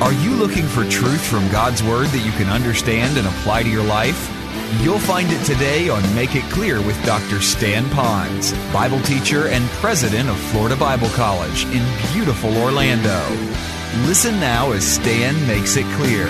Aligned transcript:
Are 0.00 0.14
you 0.14 0.30
looking 0.30 0.66
for 0.66 0.88
truth 0.88 1.22
from 1.22 1.46
God's 1.50 1.82
Word 1.82 2.06
that 2.06 2.24
you 2.24 2.32
can 2.32 2.48
understand 2.48 3.18
and 3.18 3.26
apply 3.26 3.64
to 3.64 3.68
your 3.68 3.84
life? 3.84 4.30
You'll 4.80 4.98
find 4.98 5.30
it 5.30 5.44
today 5.44 5.90
on 5.90 6.02
Make 6.14 6.34
It 6.34 6.44
Clear 6.44 6.80
with 6.80 6.96
Dr. 7.04 7.42
Stan 7.42 7.84
Ponz, 7.90 8.54
Bible 8.72 9.02
teacher 9.02 9.48
and 9.48 9.62
president 9.72 10.30
of 10.30 10.38
Florida 10.38 10.74
Bible 10.74 11.10
College 11.10 11.64
in 11.66 11.84
beautiful 12.14 12.56
Orlando. 12.56 13.20
Listen 14.06 14.40
now 14.40 14.72
as 14.72 14.86
Stan 14.86 15.34
makes 15.46 15.76
it 15.76 15.84
clear. 15.96 16.26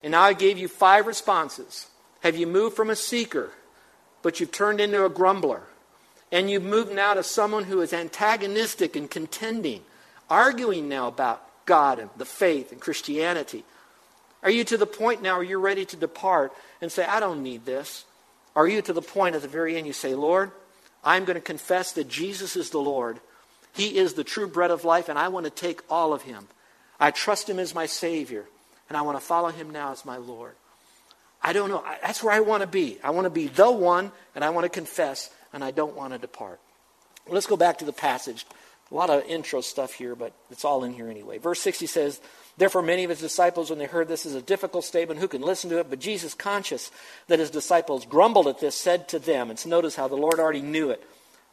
And 0.00 0.12
now 0.12 0.22
I 0.22 0.32
gave 0.32 0.58
you 0.58 0.68
five 0.68 1.08
responses. 1.08 1.88
Have 2.20 2.36
you 2.36 2.46
moved 2.46 2.76
from 2.76 2.88
a 2.88 2.94
seeker, 2.94 3.50
but 4.22 4.38
you've 4.38 4.52
turned 4.52 4.80
into 4.80 5.04
a 5.04 5.10
grumbler? 5.10 5.64
And 6.32 6.50
you've 6.50 6.64
moved 6.64 6.92
now 6.92 7.14
to 7.14 7.22
someone 7.22 7.64
who 7.64 7.80
is 7.80 7.92
antagonistic 7.92 8.96
and 8.96 9.10
contending, 9.10 9.82
arguing 10.28 10.88
now 10.88 11.08
about 11.08 11.46
God 11.66 11.98
and 11.98 12.10
the 12.16 12.24
faith 12.24 12.72
and 12.72 12.80
Christianity? 12.80 13.64
Are 14.42 14.50
you 14.50 14.64
to 14.64 14.76
the 14.76 14.86
point 14.86 15.22
now 15.22 15.36
where 15.36 15.44
you're 15.44 15.58
ready 15.58 15.84
to 15.86 15.96
depart 15.96 16.52
and 16.80 16.90
say, 16.90 17.04
I 17.04 17.20
don't 17.20 17.42
need 17.42 17.64
this? 17.64 18.04
Are 18.54 18.66
you 18.66 18.80
to 18.82 18.92
the 18.92 19.02
point 19.02 19.34
at 19.34 19.42
the 19.42 19.48
very 19.48 19.76
end 19.76 19.86
you 19.86 19.92
say, 19.92 20.14
Lord, 20.14 20.50
I'm 21.04 21.24
going 21.24 21.34
to 21.34 21.40
confess 21.40 21.92
that 21.92 22.08
Jesus 22.08 22.56
is 22.56 22.70
the 22.70 22.78
Lord. 22.78 23.20
He 23.74 23.98
is 23.98 24.14
the 24.14 24.24
true 24.24 24.48
bread 24.48 24.70
of 24.70 24.84
life, 24.84 25.08
and 25.08 25.18
I 25.18 25.28
want 25.28 25.44
to 25.44 25.50
take 25.50 25.82
all 25.90 26.14
of 26.14 26.22
him. 26.22 26.48
I 26.98 27.10
trust 27.10 27.48
him 27.48 27.58
as 27.58 27.74
my 27.74 27.86
Savior, 27.86 28.46
and 28.88 28.96
I 28.96 29.02
want 29.02 29.18
to 29.18 29.24
follow 29.24 29.50
him 29.50 29.70
now 29.70 29.92
as 29.92 30.04
my 30.04 30.16
Lord. 30.16 30.54
I 31.42 31.52
don't 31.52 31.68
know. 31.68 31.84
That's 32.02 32.22
where 32.22 32.32
I 32.32 32.40
want 32.40 32.62
to 32.62 32.66
be. 32.66 32.98
I 33.04 33.10
want 33.10 33.26
to 33.26 33.30
be 33.30 33.46
the 33.48 33.70
one, 33.70 34.10
and 34.34 34.42
I 34.42 34.50
want 34.50 34.64
to 34.64 34.70
confess, 34.70 35.30
and 35.56 35.64
I 35.64 35.70
don't 35.70 35.96
want 35.96 36.12
to 36.12 36.18
depart. 36.18 36.60
Let's 37.26 37.46
go 37.46 37.56
back 37.56 37.78
to 37.78 37.86
the 37.86 37.92
passage. 37.92 38.44
A 38.92 38.94
lot 38.94 39.08
of 39.08 39.24
intro 39.24 39.62
stuff 39.62 39.94
here, 39.94 40.14
but 40.14 40.34
it's 40.50 40.66
all 40.66 40.84
in 40.84 40.92
here 40.92 41.08
anyway. 41.08 41.38
Verse 41.38 41.62
60 41.62 41.86
says, 41.86 42.20
Therefore, 42.58 42.82
many 42.82 43.04
of 43.04 43.10
his 43.10 43.20
disciples, 43.20 43.70
when 43.70 43.78
they 43.78 43.86
heard 43.86 44.06
this, 44.06 44.26
is 44.26 44.34
a 44.34 44.42
difficult 44.42 44.84
statement, 44.84 45.18
who 45.18 45.28
can 45.28 45.40
listen 45.40 45.70
to 45.70 45.78
it? 45.78 45.88
But 45.88 45.98
Jesus, 45.98 46.34
conscious 46.34 46.90
that 47.28 47.38
his 47.38 47.50
disciples 47.50 48.04
grumbled 48.04 48.48
at 48.48 48.60
this, 48.60 48.76
said 48.76 49.08
to 49.08 49.18
them, 49.18 49.48
and 49.48 49.66
notice 49.66 49.96
how 49.96 50.08
the 50.08 50.14
Lord 50.14 50.38
already 50.38 50.60
knew 50.60 50.90
it. 50.90 51.02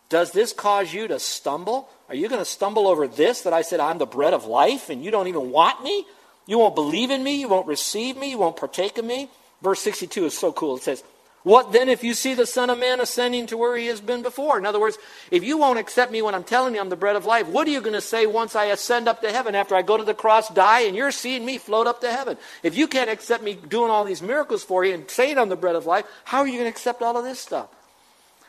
Does 0.09 0.33
this 0.33 0.51
cause 0.51 0.93
you 0.93 1.07
to 1.07 1.17
stumble? 1.17 1.87
Are 2.09 2.15
you 2.15 2.27
going 2.27 2.41
to 2.41 2.45
stumble 2.45 2.89
over 2.89 3.07
this 3.07 3.43
that 3.43 3.53
I 3.53 3.61
said 3.61 3.79
I'm 3.79 3.99
the 3.99 4.05
bread 4.05 4.33
of 4.33 4.43
life 4.43 4.89
and 4.89 5.01
you 5.01 5.11
don't 5.11 5.29
even 5.29 5.49
want 5.49 5.81
me? 5.81 6.05
You 6.45 6.59
won't 6.59 6.75
believe 6.75 7.09
in 7.09 7.23
me? 7.23 7.39
You 7.39 7.47
won't 7.47 7.67
receive 7.67 8.17
me? 8.17 8.31
You 8.31 8.37
won't 8.37 8.57
partake 8.57 8.97
of 8.97 9.05
me? 9.05 9.29
Verse 9.61 9.79
62 9.79 10.25
is 10.25 10.37
so 10.37 10.51
cool. 10.51 10.75
It 10.75 10.83
says, 10.83 11.03
what 11.43 11.73
then 11.73 11.89
if 11.89 12.05
you 12.05 12.13
see 12.13 12.35
the 12.35 12.45
Son 12.45 12.69
of 12.69 12.79
Man 12.79 13.01
ascending 13.01 13.47
to 13.47 13.57
where 13.57 13.75
he 13.75 13.87
has 13.87 13.99
been 13.99 14.23
before? 14.23 14.57
In 14.57 14.65
other 14.65 14.79
words, 14.79 14.97
if 15.29 15.43
you 15.43 15.57
won't 15.57 15.77
accept 15.77 16.09
me 16.09 16.21
when 16.21 16.33
I'm 16.33 16.45
telling 16.45 16.73
you 16.73 16.79
I'm 16.79 16.87
the 16.87 16.95
bread 16.95 17.17
of 17.17 17.25
life, 17.25 17.47
what 17.47 17.67
are 17.67 17.71
you 17.71 17.81
going 17.81 17.93
to 17.93 18.01
say 18.01 18.25
once 18.25 18.55
I 18.55 18.65
ascend 18.65 19.09
up 19.09 19.21
to 19.21 19.31
heaven 19.31 19.53
after 19.53 19.75
I 19.75 19.81
go 19.81 19.97
to 19.97 20.05
the 20.05 20.13
cross, 20.13 20.47
die, 20.47 20.81
and 20.81 20.95
you're 20.95 21.11
seeing 21.11 21.45
me 21.45 21.57
float 21.57 21.85
up 21.85 21.99
to 22.01 22.11
heaven? 22.11 22.37
If 22.63 22.77
you 22.77 22.87
can't 22.87 23.09
accept 23.09 23.43
me 23.43 23.55
doing 23.55 23.91
all 23.91 24.05
these 24.05 24.21
miracles 24.21 24.63
for 24.63 24.85
you 24.85 24.93
and 24.93 25.09
saying 25.09 25.37
I'm 25.37 25.49
the 25.49 25.57
bread 25.57 25.75
of 25.75 25.85
life, 25.85 26.05
how 26.23 26.39
are 26.39 26.47
you 26.47 26.53
going 26.53 26.63
to 26.63 26.69
accept 26.69 27.01
all 27.01 27.17
of 27.17 27.25
this 27.25 27.41
stuff? 27.41 27.67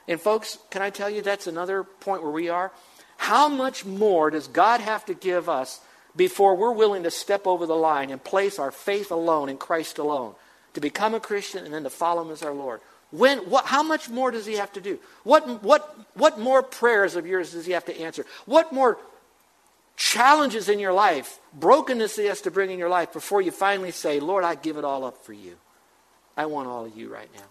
And 0.07 0.21
folks, 0.21 0.59
can 0.71 0.81
I 0.81 0.91
tell 0.91 1.11
you 1.11 1.21
that's 1.21 1.49
another 1.49 1.83
point 1.83 2.23
where 2.23 2.31
we 2.31 2.49
are? 2.49 2.71
How 3.17 3.49
much 3.49 3.85
more 3.85 4.31
does 4.31 4.47
God 4.47 4.81
have 4.81 5.05
to 5.07 5.15
give 5.15 5.49
us 5.49 5.81
before 6.15 6.55
we're 6.55 6.71
willing 6.71 7.03
to 7.03 7.11
step 7.11 7.45
over 7.45 7.67
the 7.67 7.75
line 7.75 8.11
and 8.11 8.23
place 8.23 8.61
our 8.61 8.71
faith 8.71 9.11
alone 9.11 9.49
in 9.49 9.57
Christ 9.57 9.99
alone? 9.99 10.37
to 10.75 10.81
become 10.81 11.15
a 11.15 11.21
Christian 11.21 11.65
and 11.65 11.73
then 11.73 11.85
to 11.85 11.91
follow 11.91 12.23
him 12.23 12.31
as 12.31 12.43
our 12.43 12.53
Lord. 12.53 12.81
When, 13.15 13.39
what, 13.49 13.67
how 13.67 13.85
much 13.85 14.09
more 14.09 14.33
does 14.33 14.45
he 14.45 14.55
have 14.55 14.73
to 14.73 14.81
do? 14.81 14.99
What, 15.23 15.63
what, 15.63 15.97
what 16.15 16.41
more 16.41 16.65
prayers 16.65 17.15
of 17.15 17.29
yours 17.29 17.53
does 17.53 17.65
he 17.65 17.71
have 17.71 17.85
to 17.85 17.97
answer? 17.97 18.27
What 18.45 18.73
more 18.73 18.99
challenges 19.95 20.69
in 20.69 20.81
your 20.81 20.93
life, 20.93 21.39
brokenness 21.53 22.17
he 22.17 22.25
has 22.25 22.41
to 22.41 22.51
bring 22.51 22.73
in 22.73 22.79
your 22.79 22.89
life 22.89 23.13
before 23.13 23.41
you 23.41 23.53
finally 23.53 23.93
say, 23.93 24.19
Lord, 24.19 24.43
I 24.43 24.57
give 24.57 24.79
it 24.79 24.85
all 24.85 25.05
up 25.05 25.25
for 25.25 25.33
you. 25.33 25.57
I 26.37 26.47
want 26.47 26.67
all 26.67 26.87
of 26.87 26.97
you 26.97 27.09
right 27.09 27.29
now. 27.37 27.45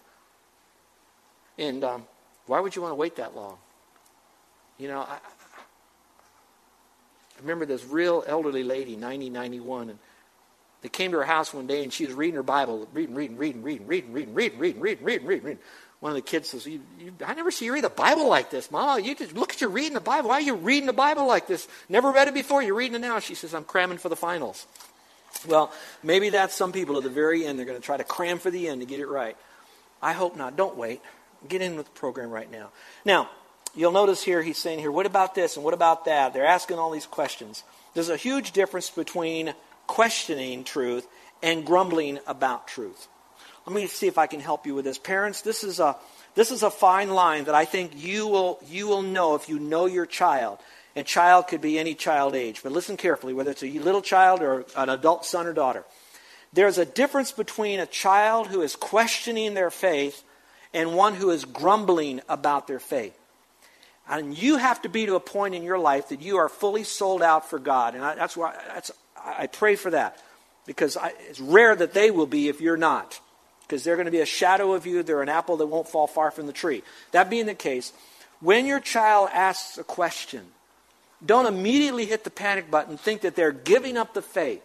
And 1.57 1.85
um, 1.85 2.07
why 2.45 2.59
would 2.59 2.75
you 2.75 2.81
want 2.81 2.91
to 2.91 2.95
wait 2.95 3.15
that 3.15 3.33
long? 3.33 3.55
You 4.77 4.89
know, 4.89 4.99
I, 4.99 5.13
I 5.13 5.19
remember 7.39 7.65
this 7.65 7.85
real 7.85 8.25
elderly 8.27 8.63
lady, 8.63 8.97
90, 8.97 9.29
91, 9.29 9.91
and 9.91 9.99
they 10.83 10.89
came 10.89 11.11
to 11.11 11.17
her 11.17 11.23
house 11.23 11.53
one 11.53 11.65
day 11.65 11.81
and 11.81 11.91
she 11.91 12.05
was 12.05 12.13
reading 12.13 12.35
her 12.35 12.43
Bible, 12.43 12.87
reading, 12.93 13.15
reading, 13.15 13.37
reading, 13.37 13.63
reading, 13.63 13.87
reading, 13.87 14.13
reading, 14.13 14.33
reading, 14.35 14.59
reading, 14.59 14.79
reading, 14.81 15.05
reading, 15.05 15.25
reading, 15.25 15.45
reading. 15.45 15.59
One 16.01 16.11
of 16.11 16.17
the 16.17 16.21
kids 16.21 16.49
says, 16.49 16.67
you, 16.67 16.81
you, 16.99 17.13
I 17.25 17.33
never 17.33 17.49
see 17.49 17.63
you 17.63 17.73
read 17.73 17.85
a 17.85 17.89
Bible 17.89 18.27
like 18.27 18.51
this, 18.51 18.69
Mama. 18.69 19.01
You 19.01 19.15
just 19.15 19.33
look 19.33 19.53
at 19.53 19.61
you 19.61 19.69
reading 19.69 19.93
the 19.93 20.01
Bible. 20.01 20.27
Why 20.27 20.35
are 20.35 20.41
you 20.41 20.55
reading 20.55 20.85
the 20.85 20.91
Bible 20.91 21.25
like 21.25 21.47
this? 21.47 21.65
Never 21.87 22.11
read 22.11 22.27
it 22.27 22.33
before. 22.33 22.61
You're 22.61 22.75
reading 22.75 22.95
it 22.95 22.99
now. 22.99 23.19
She 23.19 23.35
says, 23.35 23.53
I'm 23.53 23.63
cramming 23.63 23.97
for 23.97 24.09
the 24.09 24.17
finals. 24.17 24.67
Well, 25.47 25.71
maybe 26.03 26.29
that's 26.29 26.53
some 26.53 26.73
people 26.73 26.97
at 26.97 27.03
the 27.03 27.09
very 27.09 27.45
end. 27.45 27.57
They're 27.57 27.65
going 27.65 27.79
to 27.79 27.85
try 27.85 27.95
to 27.95 28.03
cram 28.03 28.37
for 28.37 28.51
the 28.51 28.67
end 28.67 28.81
to 28.81 28.85
get 28.85 28.99
it 28.99 29.07
right. 29.07 29.37
I 30.01 30.11
hope 30.11 30.35
not. 30.35 30.57
Don't 30.57 30.75
wait. 30.75 31.01
Get 31.47 31.61
in 31.61 31.77
with 31.77 31.85
the 31.85 31.91
program 31.93 32.29
right 32.31 32.51
now. 32.51 32.71
Now, 33.05 33.29
you'll 33.73 33.93
notice 33.93 34.21
here 34.21 34.41
he's 34.41 34.57
saying 34.57 34.79
here, 34.79 34.91
what 34.91 35.05
about 35.05 35.35
this 35.35 35.55
and 35.55 35.63
what 35.63 35.73
about 35.73 36.03
that? 36.03 36.33
They're 36.33 36.45
asking 36.45 36.79
all 36.79 36.91
these 36.91 37.05
questions. 37.05 37.63
There's 37.93 38.09
a 38.09 38.17
huge 38.17 38.51
difference 38.51 38.89
between 38.89 39.53
questioning 39.87 40.63
truth 40.63 41.07
and 41.41 41.65
grumbling 41.65 42.19
about 42.25 42.67
truth. 42.67 43.07
Let 43.65 43.75
me 43.75 43.87
see 43.87 44.07
if 44.07 44.17
I 44.17 44.27
can 44.27 44.39
help 44.39 44.65
you 44.65 44.75
with 44.75 44.85
this. 44.85 44.97
Parents, 44.97 45.41
this 45.41 45.63
is 45.63 45.79
a 45.79 45.95
this 46.35 46.51
is 46.51 46.63
a 46.63 46.71
fine 46.71 47.11
line 47.11 47.45
that 47.45 47.55
I 47.55 47.65
think 47.65 47.91
you 47.95 48.27
will 48.27 48.59
you 48.67 48.87
will 48.87 49.01
know 49.01 49.35
if 49.35 49.47
you 49.47 49.59
know 49.59 49.85
your 49.85 50.05
child. 50.05 50.59
And 50.95 51.07
child 51.07 51.47
could 51.47 51.61
be 51.61 51.79
any 51.79 51.95
child 51.95 52.35
age, 52.35 52.61
but 52.61 52.71
listen 52.71 52.97
carefully, 52.97 53.33
whether 53.33 53.49
it's 53.49 53.63
a 53.63 53.79
little 53.79 54.01
child 54.01 54.41
or 54.43 54.65
an 54.75 54.89
adult 54.89 55.25
son 55.25 55.47
or 55.47 55.53
daughter. 55.53 55.85
There's 56.51 56.77
a 56.77 56.85
difference 56.85 57.31
between 57.31 57.79
a 57.79 57.87
child 57.87 58.47
who 58.47 58.61
is 58.61 58.75
questioning 58.75 59.55
their 59.55 59.71
faith 59.71 60.23
and 60.71 60.95
one 60.95 61.15
who 61.15 61.31
is 61.31 61.45
grumbling 61.45 62.21
about 62.29 62.67
their 62.67 62.79
faith. 62.79 63.17
And 64.07 64.37
you 64.37 64.57
have 64.57 64.81
to 64.83 64.89
be 64.89 65.07
to 65.07 65.15
a 65.15 65.19
point 65.19 65.55
in 65.55 65.63
your 65.63 65.79
life 65.79 66.09
that 66.09 66.21
you 66.21 66.37
are 66.37 66.49
fully 66.49 66.83
sold 66.83 67.23
out 67.23 67.49
for 67.49 67.57
God. 67.57 67.95
And 67.95 68.03
I, 68.03 68.13
that's 68.13 68.37
why 68.37 68.53
that's 68.67 68.91
I 69.25 69.47
pray 69.47 69.75
for 69.75 69.91
that 69.91 70.21
because 70.65 70.97
I, 70.97 71.13
it's 71.29 71.39
rare 71.39 71.75
that 71.75 71.93
they 71.93 72.11
will 72.11 72.27
be 72.27 72.47
if 72.49 72.61
you're 72.61 72.77
not. 72.77 73.19
Because 73.61 73.83
they're 73.83 73.95
going 73.95 74.05
to 74.05 74.11
be 74.11 74.19
a 74.19 74.25
shadow 74.25 74.73
of 74.73 74.85
you. 74.85 75.03
They're 75.03 75.21
an 75.21 75.29
apple 75.29 75.57
that 75.57 75.67
won't 75.67 75.87
fall 75.87 76.05
far 76.05 76.31
from 76.31 76.47
the 76.47 76.53
tree. 76.53 76.83
That 77.11 77.29
being 77.29 77.45
the 77.45 77.55
case, 77.55 77.93
when 78.39 78.65
your 78.65 78.79
child 78.79 79.29
asks 79.31 79.77
a 79.77 79.83
question, 79.83 80.45
don't 81.25 81.45
immediately 81.45 82.05
hit 82.05 82.23
the 82.23 82.29
panic 82.29 82.69
button, 82.69 82.97
think 82.97 83.21
that 83.21 83.35
they're 83.35 83.53
giving 83.53 83.97
up 83.97 84.13
the 84.13 84.21
faith. 84.21 84.61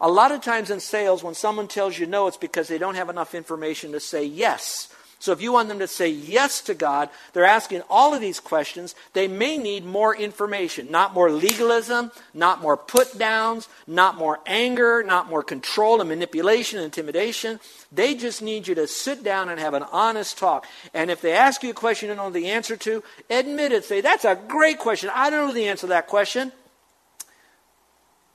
A 0.00 0.10
lot 0.10 0.32
of 0.32 0.42
times 0.42 0.70
in 0.70 0.80
sales, 0.80 1.22
when 1.22 1.34
someone 1.34 1.68
tells 1.68 1.98
you 1.98 2.06
no, 2.06 2.26
it's 2.26 2.36
because 2.36 2.68
they 2.68 2.78
don't 2.78 2.96
have 2.96 3.08
enough 3.08 3.34
information 3.34 3.92
to 3.92 4.00
say 4.00 4.24
yes. 4.24 4.92
So 5.24 5.32
if 5.32 5.40
you 5.40 5.52
want 5.52 5.70
them 5.70 5.78
to 5.78 5.88
say 5.88 6.10
yes 6.10 6.60
to 6.60 6.74
God, 6.74 7.08
they're 7.32 7.46
asking 7.46 7.80
all 7.88 8.12
of 8.12 8.20
these 8.20 8.40
questions. 8.40 8.94
They 9.14 9.26
may 9.26 9.56
need 9.56 9.82
more 9.82 10.14
information, 10.14 10.90
not 10.90 11.14
more 11.14 11.30
legalism, 11.30 12.12
not 12.34 12.60
more 12.60 12.76
put 12.76 13.16
downs, 13.16 13.66
not 13.86 14.18
more 14.18 14.40
anger, 14.44 15.02
not 15.02 15.30
more 15.30 15.42
control 15.42 16.02
and 16.02 16.10
manipulation 16.10 16.78
and 16.78 16.84
intimidation. 16.84 17.58
They 17.90 18.14
just 18.14 18.42
need 18.42 18.68
you 18.68 18.74
to 18.74 18.86
sit 18.86 19.24
down 19.24 19.48
and 19.48 19.58
have 19.58 19.72
an 19.72 19.84
honest 19.84 20.36
talk. 20.36 20.66
And 20.92 21.10
if 21.10 21.22
they 21.22 21.32
ask 21.32 21.62
you 21.62 21.70
a 21.70 21.72
question 21.72 22.10
you 22.10 22.16
don't 22.16 22.26
know 22.26 22.38
the 22.38 22.50
answer 22.50 22.76
to, 22.76 23.02
admit 23.30 23.72
it. 23.72 23.86
Say, 23.86 24.02
that's 24.02 24.26
a 24.26 24.38
great 24.46 24.78
question. 24.78 25.08
I 25.14 25.30
don't 25.30 25.48
know 25.48 25.54
the 25.54 25.68
answer 25.68 25.86
to 25.86 25.94
that 25.94 26.06
question. 26.06 26.52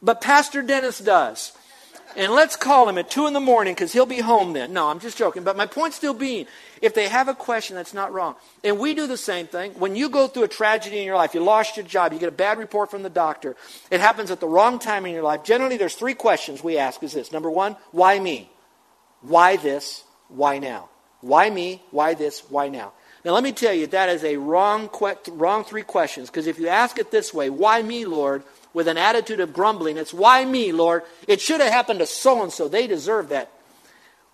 But 0.02 0.22
Pastor 0.22 0.64
Dennis 0.64 0.98
does. 0.98 1.52
And 2.16 2.34
let's 2.34 2.56
call 2.56 2.90
him 2.90 2.98
at 2.98 3.10
2 3.10 3.28
in 3.28 3.34
the 3.34 3.40
morning 3.40 3.74
because 3.74 3.94
he'll 3.94 4.06
be 4.06 4.20
home 4.20 4.54
then. 4.54 4.74
No, 4.74 4.88
I'm 4.88 5.00
just 5.00 5.18
joking. 5.18 5.44
But 5.44 5.56
my 5.56 5.66
point 5.66 5.94
still 5.94 6.14
being, 6.14 6.48
if 6.82 6.94
they 6.94 7.08
have 7.08 7.28
a 7.28 7.36
question, 7.36 7.76
that's 7.76 7.94
not 7.94 8.12
wrong. 8.12 8.36
And 8.64 8.80
we 8.80 8.94
do 8.94 9.06
the 9.06 9.18
same 9.18 9.48
thing. 9.48 9.74
When 9.74 9.96
you 9.96 10.10
go 10.10 10.28
through 10.28 10.44
a 10.44 10.48
tragedy 10.48 11.00
in 11.00 11.06
your 11.06 11.16
life, 11.16 11.34
you 11.34 11.44
lost 11.44 11.78
your 11.78 11.86
job, 11.86 12.12
you 12.12 12.20
get 12.20 12.30
a 12.30 12.32
bad 12.32 12.58
report 12.58 12.90
from 12.90 13.04
the 13.04 13.10
doctor, 13.10 13.56
it 13.92 14.00
happens 14.00 14.32
at 14.32 14.40
the 14.40 14.48
wrong 14.48 14.80
time 14.80 15.06
in 15.06 15.14
your 15.14 15.24
life. 15.24 15.44
Generally, 15.44 15.78
there's 15.78 15.96
three 15.96 16.16
questions 16.16 16.64
we 16.64 16.78
ask 16.78 17.04
is 17.04 17.14
this. 17.14 17.32
Number 17.32 17.50
one, 17.50 17.76
why 17.92 18.20
me? 18.20 18.50
Why 19.22 19.58
this? 19.58 20.04
Why 20.30 20.58
now? 20.58 20.90
Why 21.22 21.50
me? 21.50 21.84
Why 21.92 22.16
this? 22.16 22.42
Why 22.50 22.70
now? 22.70 22.94
Now, 23.26 23.34
let 23.34 23.44
me 23.44 23.52
tell 23.52 23.74
you, 23.74 23.86
that 23.88 24.10
is 24.10 24.24
a 24.24 24.38
wrong, 24.38 24.90
wrong 25.32 25.64
three 25.66 25.84
questions. 25.84 26.30
Because 26.30 26.48
if 26.48 26.58
you 26.58 26.70
ask 26.70 26.98
it 26.98 27.12
this 27.12 27.34
way, 27.34 27.50
why 27.50 27.82
me, 27.82 28.06
Lord, 28.06 28.44
with 28.74 28.88
an 28.88 28.98
attitude 28.98 29.40
of 29.40 29.54
grumbling, 29.54 29.98
it's 29.98 30.14
why 30.14 30.46
me, 30.46 30.72
Lord? 30.72 31.04
It 31.28 31.42
should 31.42 31.62
have 31.62 31.72
happened 31.72 32.00
to 32.00 32.06
so 32.06 32.44
and 32.44 32.52
so. 32.52 32.68
They 32.68 32.88
deserve 32.88 33.30
that. 33.30 33.52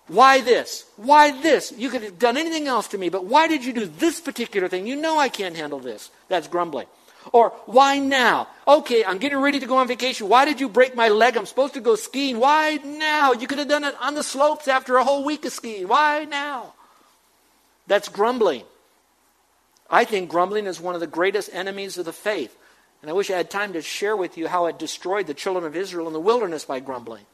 Why 0.08 0.40
this? 0.40 0.84
Why 0.96 1.40
this? 1.40 1.72
You 1.76 1.90
could 1.90 2.02
have 2.02 2.18
done 2.18 2.36
anything 2.36 2.68
else 2.68 2.88
to 2.88 2.98
me, 2.98 3.08
but 3.08 3.24
why 3.24 3.48
did 3.48 3.64
you 3.64 3.72
do 3.72 3.86
this 3.86 4.20
particular 4.20 4.68
thing? 4.68 4.86
You 4.86 4.96
know 4.96 5.18
I 5.18 5.28
can't 5.28 5.56
handle 5.56 5.80
this. 5.80 6.10
That's 6.28 6.48
grumbling. 6.48 6.86
Or 7.32 7.50
why 7.66 7.98
now? 7.98 8.46
Okay, 8.68 9.04
I'm 9.04 9.18
getting 9.18 9.38
ready 9.38 9.58
to 9.58 9.66
go 9.66 9.78
on 9.78 9.88
vacation. 9.88 10.28
Why 10.28 10.44
did 10.44 10.60
you 10.60 10.68
break 10.68 10.94
my 10.94 11.08
leg? 11.08 11.36
I'm 11.36 11.46
supposed 11.46 11.74
to 11.74 11.80
go 11.80 11.96
skiing. 11.96 12.38
Why 12.38 12.78
now? 12.84 13.32
You 13.32 13.48
could 13.48 13.58
have 13.58 13.68
done 13.68 13.82
it 13.82 13.96
on 14.00 14.14
the 14.14 14.22
slopes 14.22 14.68
after 14.68 14.96
a 14.96 15.02
whole 15.04 15.24
week 15.24 15.44
of 15.44 15.52
skiing. 15.52 15.88
Why 15.88 16.24
now? 16.24 16.74
That's 17.88 18.08
grumbling. 18.08 18.62
I 19.90 20.04
think 20.04 20.30
grumbling 20.30 20.66
is 20.66 20.80
one 20.80 20.94
of 20.94 21.00
the 21.00 21.06
greatest 21.06 21.50
enemies 21.52 21.98
of 21.98 22.04
the 22.04 22.12
faith. 22.12 22.56
And 23.02 23.10
I 23.10 23.14
wish 23.14 23.30
I 23.30 23.36
had 23.36 23.50
time 23.50 23.72
to 23.74 23.82
share 23.82 24.16
with 24.16 24.36
you 24.36 24.48
how 24.48 24.66
it 24.66 24.78
destroyed 24.78 25.26
the 25.26 25.34
children 25.34 25.64
of 25.64 25.76
Israel 25.76 26.06
in 26.06 26.12
the 26.12 26.20
wilderness 26.20 26.64
by 26.64 26.80
grumbling. 26.80 27.24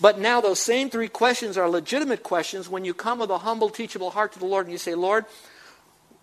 But 0.00 0.18
now 0.18 0.40
those 0.40 0.60
same 0.60 0.90
three 0.90 1.08
questions 1.08 1.56
are 1.56 1.68
legitimate 1.68 2.22
questions 2.22 2.68
when 2.68 2.84
you 2.84 2.94
come 2.94 3.18
with 3.18 3.30
a 3.30 3.38
humble, 3.38 3.70
teachable 3.70 4.10
heart 4.10 4.32
to 4.32 4.38
the 4.38 4.46
Lord 4.46 4.66
and 4.66 4.72
you 4.72 4.78
say, 4.78 4.94
Lord, 4.94 5.24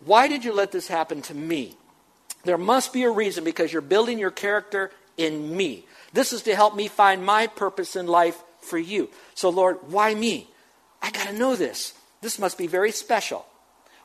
why 0.06 0.28
did 0.28 0.46
you 0.46 0.54
let 0.54 0.72
this 0.72 0.88
happen 0.88 1.22
to 1.24 1.34
me? 1.34 1.76
There 2.44 2.58
must 2.58 2.94
be 2.94 3.04
a 3.04 3.10
reason 3.10 3.44
because 3.44 3.72
you're 3.72 3.82
building 3.82 4.20
your 4.20 4.32
character 4.32 4.92
in 5.18 5.56
me. 5.56 5.86
This 6.12 6.34
is 6.34 6.44
to 6.44 6.56
help 6.56 6.76
me 6.76 6.88
find 6.88 7.26
my 7.26 7.48
purpose 7.48 7.96
in 7.96 8.06
life 8.08 8.42
for 8.62 8.78
you. 8.78 9.10
So, 9.34 9.50
Lord, 9.50 9.78
why 9.90 10.14
me? 10.14 10.50
I 11.02 11.12
got 11.12 11.28
to 11.28 11.34
know 11.34 11.56
this. 11.56 11.94
This 12.22 12.38
must 12.38 12.58
be 12.58 12.68
very 12.68 12.92
special. 12.92 13.46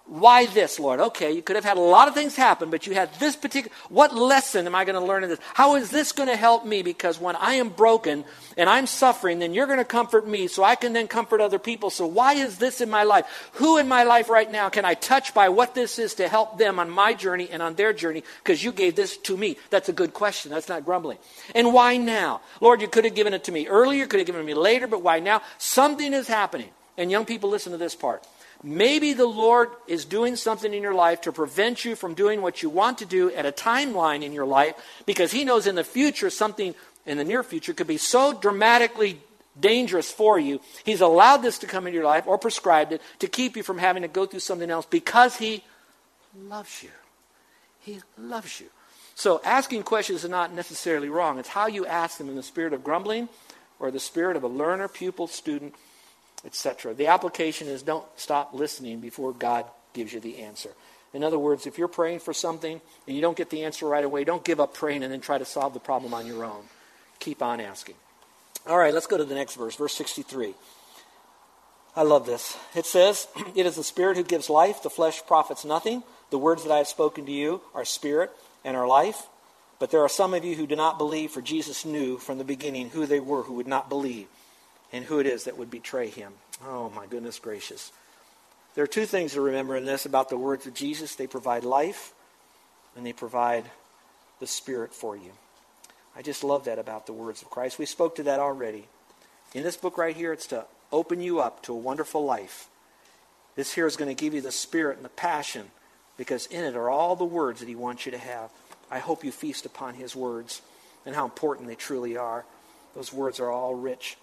Why 0.08 0.46
this, 0.46 0.80
Lord? 0.80 1.00
Okay, 1.00 1.32
you 1.32 1.42
could 1.42 1.56
have 1.56 1.66
had 1.66 1.76
a 1.76 1.80
lot 1.80 2.08
of 2.08 2.14
things 2.14 2.34
happen, 2.34 2.70
but 2.70 2.86
you 2.86 2.94
had 2.94 3.12
this 3.20 3.36
particular. 3.36 3.76
What 3.90 4.14
lesson 4.14 4.66
am 4.66 4.74
I 4.74 4.86
going 4.86 4.98
to 4.98 5.04
learn 5.04 5.22
in 5.22 5.28
this? 5.28 5.38
How 5.52 5.76
is 5.76 5.90
this 5.90 6.12
going 6.12 6.30
to 6.30 6.36
help 6.36 6.64
me? 6.64 6.82
Because 6.82 7.20
when 7.20 7.36
I 7.36 7.56
am 7.56 7.68
broken 7.68 8.24
and 8.56 8.70
I'm 8.70 8.86
suffering, 8.86 9.38
then 9.38 9.52
you're 9.52 9.66
going 9.66 9.80
to 9.80 9.84
comfort 9.84 10.26
me 10.26 10.46
so 10.46 10.64
I 10.64 10.76
can 10.76 10.94
then 10.94 11.08
comfort 11.08 11.42
other 11.42 11.58
people. 11.58 11.90
So 11.90 12.06
why 12.06 12.32
is 12.32 12.56
this 12.56 12.80
in 12.80 12.88
my 12.88 13.02
life? 13.02 13.50
Who 13.54 13.76
in 13.76 13.86
my 13.86 14.04
life 14.04 14.30
right 14.30 14.50
now 14.50 14.70
can 14.70 14.86
I 14.86 14.94
touch 14.94 15.34
by 15.34 15.50
what 15.50 15.74
this 15.74 15.98
is 15.98 16.14
to 16.14 16.26
help 16.26 16.56
them 16.56 16.78
on 16.78 16.88
my 16.88 17.12
journey 17.12 17.50
and 17.50 17.60
on 17.60 17.74
their 17.74 17.92
journey? 17.92 18.24
Because 18.42 18.64
you 18.64 18.72
gave 18.72 18.96
this 18.96 19.18
to 19.18 19.36
me. 19.36 19.58
That's 19.68 19.90
a 19.90 19.92
good 19.92 20.14
question. 20.14 20.50
That's 20.50 20.70
not 20.70 20.86
grumbling. 20.86 21.18
And 21.54 21.74
why 21.74 21.98
now? 21.98 22.40
Lord, 22.62 22.80
you 22.80 22.88
could 22.88 23.04
have 23.04 23.14
given 23.14 23.34
it 23.34 23.44
to 23.44 23.52
me 23.52 23.66
earlier, 23.66 24.06
could 24.06 24.20
have 24.20 24.26
given 24.26 24.40
it 24.40 24.44
to 24.44 24.54
me 24.54 24.58
later, 24.58 24.86
but 24.86 25.02
why 25.02 25.20
now? 25.20 25.42
Something 25.58 26.14
is 26.14 26.28
happening. 26.28 26.70
And 26.96 27.10
young 27.10 27.26
people, 27.26 27.50
listen 27.50 27.72
to 27.72 27.78
this 27.78 27.94
part. 27.94 28.26
Maybe 28.62 29.12
the 29.12 29.26
Lord 29.26 29.70
is 29.86 30.04
doing 30.04 30.34
something 30.34 30.74
in 30.74 30.82
your 30.82 30.94
life 30.94 31.20
to 31.22 31.32
prevent 31.32 31.84
you 31.84 31.94
from 31.94 32.14
doing 32.14 32.42
what 32.42 32.62
you 32.62 32.68
want 32.68 32.98
to 32.98 33.06
do 33.06 33.30
at 33.32 33.46
a 33.46 33.52
timeline 33.52 34.24
in 34.24 34.32
your 34.32 34.46
life 34.46 34.74
because 35.06 35.30
He 35.30 35.44
knows 35.44 35.66
in 35.66 35.76
the 35.76 35.84
future 35.84 36.28
something 36.28 36.74
in 37.06 37.18
the 37.18 37.24
near 37.24 37.42
future 37.42 37.72
could 37.72 37.86
be 37.86 37.98
so 37.98 38.32
dramatically 38.32 39.20
dangerous 39.58 40.10
for 40.10 40.38
you. 40.38 40.60
He's 40.84 41.00
allowed 41.00 41.38
this 41.38 41.58
to 41.58 41.66
come 41.66 41.86
into 41.86 41.96
your 41.96 42.06
life 42.06 42.26
or 42.26 42.36
prescribed 42.36 42.92
it 42.92 43.02
to 43.20 43.28
keep 43.28 43.56
you 43.56 43.62
from 43.62 43.78
having 43.78 44.02
to 44.02 44.08
go 44.08 44.26
through 44.26 44.40
something 44.40 44.70
else 44.70 44.86
because 44.86 45.36
He 45.36 45.64
loves 46.36 46.82
you. 46.82 46.90
He 47.80 48.00
loves 48.18 48.60
you. 48.60 48.66
So 49.14 49.40
asking 49.44 49.84
questions 49.84 50.24
is 50.24 50.30
not 50.30 50.52
necessarily 50.52 51.08
wrong. 51.08 51.38
It's 51.38 51.48
how 51.48 51.66
you 51.68 51.86
ask 51.86 52.18
them 52.18 52.28
in 52.28 52.36
the 52.36 52.42
spirit 52.42 52.72
of 52.72 52.84
grumbling 52.84 53.28
or 53.78 53.90
the 53.90 54.00
spirit 54.00 54.36
of 54.36 54.42
a 54.42 54.48
learner, 54.48 54.88
pupil, 54.88 55.26
student 55.28 55.74
etc. 56.44 56.94
The 56.94 57.08
application 57.08 57.68
is 57.68 57.82
don't 57.82 58.04
stop 58.16 58.54
listening 58.54 59.00
before 59.00 59.32
God 59.32 59.64
gives 59.92 60.12
you 60.12 60.20
the 60.20 60.38
answer. 60.38 60.70
In 61.14 61.24
other 61.24 61.38
words, 61.38 61.66
if 61.66 61.78
you're 61.78 61.88
praying 61.88 62.20
for 62.20 62.34
something 62.34 62.80
and 63.06 63.16
you 63.16 63.22
don't 63.22 63.36
get 63.36 63.50
the 63.50 63.64
answer 63.64 63.86
right 63.86 64.04
away, 64.04 64.24
don't 64.24 64.44
give 64.44 64.60
up 64.60 64.74
praying 64.74 65.02
and 65.02 65.12
then 65.12 65.20
try 65.20 65.38
to 65.38 65.44
solve 65.44 65.72
the 65.72 65.80
problem 65.80 66.12
on 66.12 66.26
your 66.26 66.44
own. 66.44 66.64
Keep 67.18 67.42
on 67.42 67.60
asking. 67.60 67.94
All 68.66 68.76
right, 68.76 68.92
let's 68.92 69.06
go 69.06 69.16
to 69.16 69.24
the 69.24 69.34
next 69.34 69.56
verse, 69.56 69.74
verse 69.76 69.94
63. 69.94 70.54
I 71.96 72.02
love 72.02 72.26
this. 72.26 72.56
It 72.74 72.84
says, 72.84 73.26
It 73.56 73.64
is 73.64 73.76
the 73.76 73.82
Spirit 73.82 74.16
who 74.16 74.24
gives 74.24 74.50
life, 74.50 74.82
the 74.82 74.90
flesh 74.90 75.22
profits 75.26 75.64
nothing. 75.64 76.02
The 76.30 76.38
words 76.38 76.62
that 76.64 76.72
I 76.72 76.78
have 76.78 76.88
spoken 76.88 77.24
to 77.24 77.32
you 77.32 77.62
are 77.74 77.86
spirit 77.86 78.30
and 78.64 78.76
are 78.76 78.86
life. 78.86 79.26
But 79.78 79.90
there 79.90 80.02
are 80.02 80.08
some 80.08 80.34
of 80.34 80.44
you 80.44 80.56
who 80.56 80.66
do 80.66 80.76
not 80.76 80.98
believe, 80.98 81.30
for 81.30 81.40
Jesus 81.40 81.86
knew 81.86 82.18
from 82.18 82.36
the 82.36 82.44
beginning 82.44 82.90
who 82.90 83.06
they 83.06 83.20
were 83.20 83.44
who 83.44 83.54
would 83.54 83.66
not 83.66 83.88
believe 83.88 84.26
and 84.92 85.04
who 85.04 85.18
it 85.18 85.26
is 85.26 85.44
that 85.44 85.58
would 85.58 85.70
betray 85.70 86.08
him. 86.08 86.32
Oh, 86.66 86.90
my 86.90 87.06
goodness 87.06 87.38
gracious. 87.38 87.92
There 88.74 88.84
are 88.84 88.88
two 88.88 89.06
things 89.06 89.32
to 89.32 89.40
remember 89.40 89.76
in 89.76 89.84
this 89.84 90.06
about 90.06 90.28
the 90.28 90.36
words 90.36 90.66
of 90.66 90.74
Jesus 90.74 91.14
they 91.14 91.26
provide 91.26 91.64
life, 91.64 92.12
and 92.96 93.04
they 93.04 93.12
provide 93.12 93.64
the 94.40 94.46
Spirit 94.46 94.94
for 94.94 95.16
you. 95.16 95.32
I 96.16 96.22
just 96.22 96.44
love 96.44 96.64
that 96.64 96.78
about 96.78 97.06
the 97.06 97.12
words 97.12 97.42
of 97.42 97.50
Christ. 97.50 97.78
We 97.78 97.86
spoke 97.86 98.16
to 98.16 98.24
that 98.24 98.40
already. 98.40 98.86
In 99.54 99.62
this 99.62 99.76
book 99.76 99.98
right 99.98 100.16
here, 100.16 100.32
it's 100.32 100.48
to 100.48 100.64
open 100.92 101.20
you 101.20 101.40
up 101.40 101.62
to 101.64 101.72
a 101.72 101.76
wonderful 101.76 102.24
life. 102.24 102.68
This 103.56 103.72
here 103.72 103.86
is 103.86 103.96
going 103.96 104.14
to 104.14 104.20
give 104.20 104.34
you 104.34 104.40
the 104.40 104.52
spirit 104.52 104.96
and 104.96 105.04
the 105.04 105.10
passion 105.10 105.70
because 106.16 106.46
in 106.46 106.64
it 106.64 106.76
are 106.76 106.90
all 106.90 107.16
the 107.16 107.24
words 107.24 107.60
that 107.60 107.68
he 107.68 107.74
wants 107.74 108.06
you 108.06 108.12
to 108.12 108.18
have. 108.18 108.50
I 108.90 108.98
hope 108.98 109.24
you 109.24 109.32
feast 109.32 109.66
upon 109.66 109.94
his 109.94 110.14
words 110.16 110.62
and 111.06 111.14
how 111.14 111.24
important 111.24 111.68
they 111.68 111.74
truly 111.74 112.16
are. 112.16 112.44
Those 112.94 113.12
words 113.12 113.40
are 113.40 113.50
all 113.50 113.74
rich. 113.74 114.16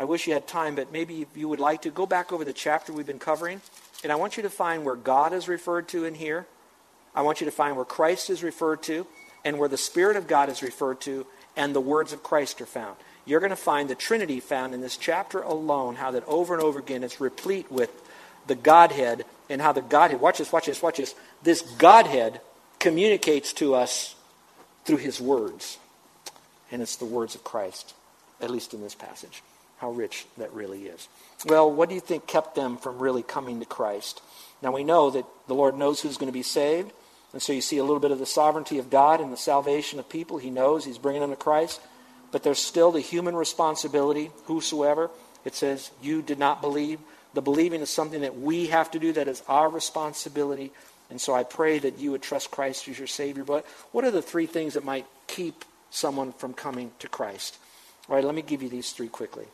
I 0.00 0.04
wish 0.04 0.26
you 0.26 0.32
had 0.32 0.46
time, 0.46 0.76
but 0.76 0.90
maybe 0.90 1.26
you 1.36 1.46
would 1.46 1.60
like 1.60 1.82
to 1.82 1.90
go 1.90 2.06
back 2.06 2.32
over 2.32 2.42
the 2.42 2.54
chapter 2.54 2.90
we've 2.90 3.06
been 3.06 3.18
covering, 3.18 3.60
and 4.02 4.10
I 4.10 4.14
want 4.14 4.38
you 4.38 4.42
to 4.44 4.48
find 4.48 4.82
where 4.82 4.96
God 4.96 5.34
is 5.34 5.46
referred 5.46 5.88
to 5.88 6.06
in 6.06 6.14
here. 6.14 6.46
I 7.14 7.20
want 7.20 7.42
you 7.42 7.44
to 7.44 7.50
find 7.50 7.76
where 7.76 7.84
Christ 7.84 8.30
is 8.30 8.42
referred 8.42 8.82
to, 8.84 9.06
and 9.44 9.58
where 9.58 9.68
the 9.68 9.76
Spirit 9.76 10.16
of 10.16 10.26
God 10.26 10.48
is 10.48 10.62
referred 10.62 11.02
to, 11.02 11.26
and 11.54 11.74
the 11.74 11.82
words 11.82 12.14
of 12.14 12.22
Christ 12.22 12.62
are 12.62 12.66
found. 12.66 12.96
You're 13.26 13.40
going 13.40 13.50
to 13.50 13.56
find 13.56 13.90
the 13.90 13.94
Trinity 13.94 14.40
found 14.40 14.72
in 14.72 14.80
this 14.80 14.96
chapter 14.96 15.42
alone, 15.42 15.96
how 15.96 16.12
that 16.12 16.26
over 16.26 16.54
and 16.54 16.62
over 16.62 16.78
again 16.78 17.04
it's 17.04 17.20
replete 17.20 17.70
with 17.70 17.90
the 18.46 18.54
Godhead, 18.54 19.26
and 19.50 19.60
how 19.60 19.72
the 19.72 19.82
Godhead, 19.82 20.22
watch 20.22 20.38
this, 20.38 20.50
watch 20.50 20.64
this, 20.64 20.80
watch 20.80 20.96
this, 20.96 21.14
this 21.42 21.60
Godhead 21.60 22.40
communicates 22.78 23.52
to 23.52 23.74
us 23.74 24.14
through 24.86 24.96
his 24.96 25.20
words. 25.20 25.76
And 26.72 26.80
it's 26.80 26.96
the 26.96 27.04
words 27.04 27.34
of 27.34 27.44
Christ, 27.44 27.92
at 28.40 28.48
least 28.48 28.72
in 28.72 28.80
this 28.80 28.94
passage 28.94 29.42
how 29.80 29.90
rich 29.90 30.26
that 30.36 30.52
really 30.52 30.86
is. 30.86 31.08
Well, 31.46 31.72
what 31.72 31.88
do 31.88 31.94
you 31.94 32.00
think 32.00 32.26
kept 32.26 32.54
them 32.54 32.76
from 32.76 32.98
really 32.98 33.22
coming 33.22 33.60
to 33.60 33.66
Christ? 33.66 34.20
Now 34.62 34.72
we 34.72 34.84
know 34.84 35.10
that 35.10 35.24
the 35.48 35.54
Lord 35.54 35.76
knows 35.76 36.00
who's 36.00 36.18
going 36.18 36.30
to 36.30 36.38
be 36.38 36.42
saved. 36.42 36.92
And 37.32 37.40
so 37.40 37.52
you 37.52 37.60
see 37.60 37.78
a 37.78 37.84
little 37.84 38.00
bit 38.00 38.10
of 38.10 38.18
the 38.18 38.26
sovereignty 38.26 38.78
of 38.78 38.90
God 38.90 39.20
and 39.20 39.32
the 39.32 39.36
salvation 39.36 39.98
of 39.98 40.08
people. 40.08 40.38
He 40.38 40.50
knows 40.50 40.84
He's 40.84 40.98
bringing 40.98 41.22
them 41.22 41.30
to 41.30 41.36
Christ. 41.36 41.80
But 42.30 42.42
there's 42.42 42.58
still 42.58 42.92
the 42.92 43.00
human 43.00 43.34
responsibility, 43.34 44.30
whosoever. 44.44 45.10
It 45.44 45.54
says, 45.54 45.90
You 46.02 46.22
did 46.22 46.38
not 46.38 46.60
believe. 46.60 46.98
The 47.32 47.42
believing 47.42 47.80
is 47.80 47.90
something 47.90 48.22
that 48.22 48.38
we 48.38 48.66
have 48.66 48.90
to 48.90 48.98
do, 48.98 49.12
that 49.12 49.28
is 49.28 49.42
our 49.48 49.68
responsibility. 49.68 50.72
And 51.08 51.20
so 51.20 51.34
I 51.34 51.44
pray 51.44 51.78
that 51.78 51.98
you 51.98 52.10
would 52.10 52.22
trust 52.22 52.50
Christ 52.50 52.88
as 52.88 52.98
your 52.98 53.06
Savior. 53.06 53.44
But 53.44 53.64
what 53.92 54.04
are 54.04 54.10
the 54.10 54.22
three 54.22 54.46
things 54.46 54.74
that 54.74 54.84
might 54.84 55.06
keep 55.26 55.64
someone 55.90 56.32
from 56.32 56.52
coming 56.52 56.92
to 56.98 57.08
Christ? 57.08 57.56
All 58.08 58.16
right, 58.16 58.24
let 58.24 58.34
me 58.34 58.42
give 58.42 58.62
you 58.62 58.68
these 58.68 58.92
three 58.92 59.08
quickly. 59.08 59.46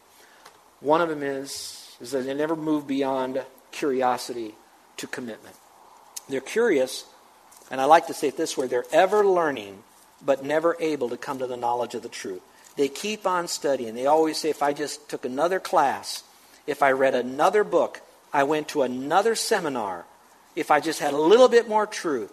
One 0.81 1.01
of 1.01 1.09
them 1.09 1.23
is, 1.23 1.97
is 2.01 2.11
that 2.13 2.27
they 2.27 2.35
never 2.35 2.57
move 2.57 2.87
beyond 2.87 3.43
curiosity 3.73 4.55
to 4.99 5.07
commitment. 5.07 5.57
They're 6.29 6.41
curious, 6.41 7.05
and 7.71 7.81
I 7.81 7.85
like 7.85 8.07
to 8.09 8.15
say 8.15 8.29
it 8.29 8.37
this 8.37 8.57
way 8.57 8.67
they're 8.67 8.85
ever 8.93 9.25
learning, 9.25 9.83
but 10.25 10.45
never 10.45 10.77
able 10.81 11.09
to 11.11 11.17
come 11.17 11.39
to 11.39 11.47
the 11.47 11.57
knowledge 11.57 11.95
of 11.95 12.03
the 12.03 12.09
truth. 12.09 12.43
They 12.77 12.89
keep 12.89 13.27
on 13.27 13.49
studying. 13.49 13.95
They 13.95 14.07
always 14.07 14.39
say, 14.39 14.51
if 14.51 14.63
I 14.63 14.73
just 14.73 15.09
took 15.09 15.25
another 15.25 15.61
class, 15.61 16.25
if 16.67 16.83
I 16.83 16.93
read 16.93 17.15
another 17.15 17.65
book, 17.65 18.01
I 18.33 18.43
went 18.43 18.69
to 18.69 18.83
another 18.83 19.35
seminar, 19.35 20.05
if 20.55 20.71
I 20.71 20.81
just 20.81 21.01
had 21.01 21.15
a 21.15 21.19
little 21.19 21.49
bit 21.49 21.69
more 21.69 21.87
truth. 21.87 22.33